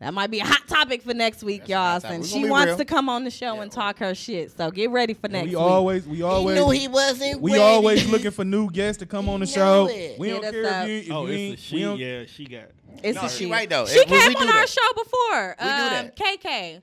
[0.00, 1.60] that might be a hot topic for next week.
[1.60, 2.00] That's y'all.
[2.00, 2.14] topic.
[2.16, 2.76] And she wants real.
[2.78, 3.62] to come on the show Yeah.
[3.62, 4.50] and talk her shit.
[4.56, 5.58] So get ready for next we week.
[5.58, 7.40] always we always he knew he wasn't.
[7.40, 7.62] we ready.
[7.62, 9.86] always looking for new guests to come on the show.
[9.88, 10.18] it.
[10.18, 10.88] We don't care up.
[10.88, 11.78] if you, if Oh, you it's a she.
[11.78, 12.64] Yeah, she got.
[13.04, 13.50] It's No, a she she.
[13.50, 13.86] right, though.
[13.86, 15.56] She If- when came on do our that- show before.
[15.60, 16.16] We do um, that.
[16.16, 16.82] KK.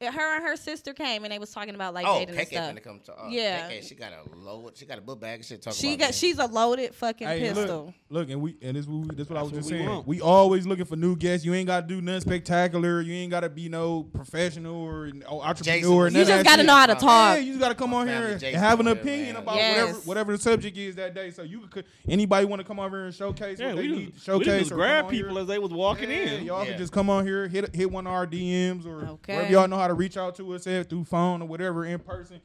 [0.00, 2.38] Yeah, Her and her sister came and they was talking about like Oh, dating KK
[2.56, 2.84] and stuff.
[2.84, 3.20] come to.
[3.24, 3.68] Uh, Yeah.
[3.68, 4.70] KK, she got a low.
[4.74, 5.60] She got a book bag and shit.
[5.60, 6.12] Talking She about got me.
[6.12, 7.86] she's a loaded fucking Hey, pistol.
[7.86, 9.78] look, look, and we and this what we, this what I was That's just we
[9.78, 9.88] saying.
[9.90, 10.06] want.
[10.06, 11.44] We always looking for new guests.
[11.44, 13.00] You ain't got to do nothing spectacular.
[13.00, 16.08] You ain't got to be no professional or, or entrepreneur.
[16.08, 17.34] Jason, none You just got to know how to talk.
[17.34, 19.32] Yeah, you just got to come on family here and Jason have an over opinion
[19.34, 19.42] man.
[19.42, 19.78] about Yes.
[19.78, 21.32] whatever whatever the subject is that day.
[21.32, 23.96] So you could anybody want to come over here and showcase Yeah, what they we
[23.96, 25.40] need just, to we showcase just grab people here.
[25.40, 26.44] as they was walking Yeah, in.
[26.44, 26.70] Y'all Yeah.
[26.70, 29.34] can just come on here, hit hit one of our DMs or Okay.
[29.34, 31.98] wherever y'all know how to reach out to us at through phone or whatever in
[31.98, 32.40] person.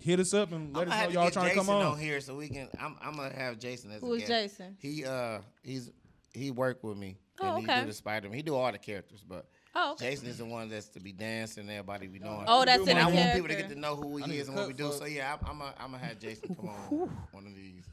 [0.00, 1.98] Hit us up and let I'm us know y'all get trying to come on on.
[1.98, 2.68] here so we can.
[2.80, 4.30] I'm, I'm gonna have Jason as Who a is guest.
[4.58, 4.76] Jason?
[4.80, 5.90] He uh he's
[6.32, 7.16] he worked with me.
[7.40, 7.74] Oh, and okay.
[7.76, 8.36] He do the Spider Man.
[8.36, 10.10] He do all the characters, but Oh, okay.
[10.10, 11.68] Jason is the one that's to be dancing.
[11.70, 12.44] Everybody be knowing.
[12.46, 12.88] Oh, that's it.
[12.90, 14.74] in and I want people to get to know who he is and what we
[14.74, 14.88] do.
[14.88, 17.84] for- So yeah, I'm, I'm gonna I'm gonna have Jason come on one of these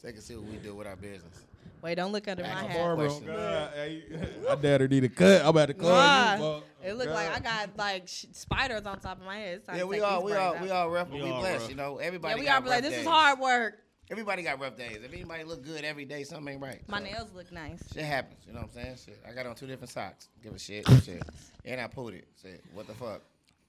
[0.00, 1.44] so they can see what we do with our business.
[1.82, 2.76] Wait, don't look under my Back and hat.
[2.76, 2.98] forth.
[2.98, 3.26] Barbara, question.
[3.26, 4.02] God, hey,
[4.48, 5.42] my daddy need a cut.
[5.42, 6.40] I'm about to call Nah, you.
[6.42, 6.64] fuck.
[6.84, 9.62] it looked like I got like sh- spiders on top of my head.
[9.74, 11.60] Yeah, we all we all braids we all rough, but We we all blessed.
[11.62, 11.70] rough.
[11.70, 12.34] You know, everybody.
[12.34, 13.74] Yeah, we got all be like, rough this is hard work.
[14.08, 14.98] Everybody got rough days.
[15.04, 16.80] If anybody look good every day, something ain't right.
[16.88, 17.82] My So, nails look nice.
[17.92, 18.38] Shit happens.
[18.46, 18.96] You know what I'm saying?
[19.04, 19.20] Shit.
[19.28, 20.28] I got on two different socks.
[20.44, 20.86] Give a shit.
[21.04, 21.22] shit.
[21.64, 22.28] And I pulled it.
[22.40, 22.62] Shit.
[22.72, 23.22] What the fuck?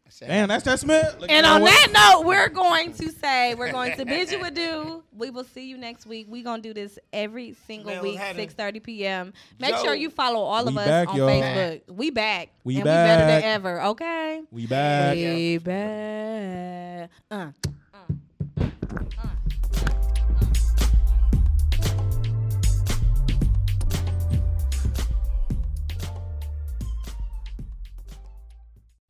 [0.09, 1.15] Shit Damn, that's that smell.
[1.19, 5.03] Look, And on that note, we're going to say we're going to bid you adieu.
[5.15, 6.27] We will see you next week.
[6.29, 9.33] We're gonna do this every single Man, week, six thirty p.m.
[9.59, 9.83] Make Joe.
[9.83, 11.29] sure you follow all of We us back, on y'all.
[11.29, 11.81] Facebook.
[11.87, 12.49] We back.
[12.63, 13.43] We and we better than back.
[13.43, 13.81] ever.
[13.83, 14.41] Okay.
[14.51, 15.15] We back.
[15.15, 17.09] We back.
[17.31, 17.47] Uh.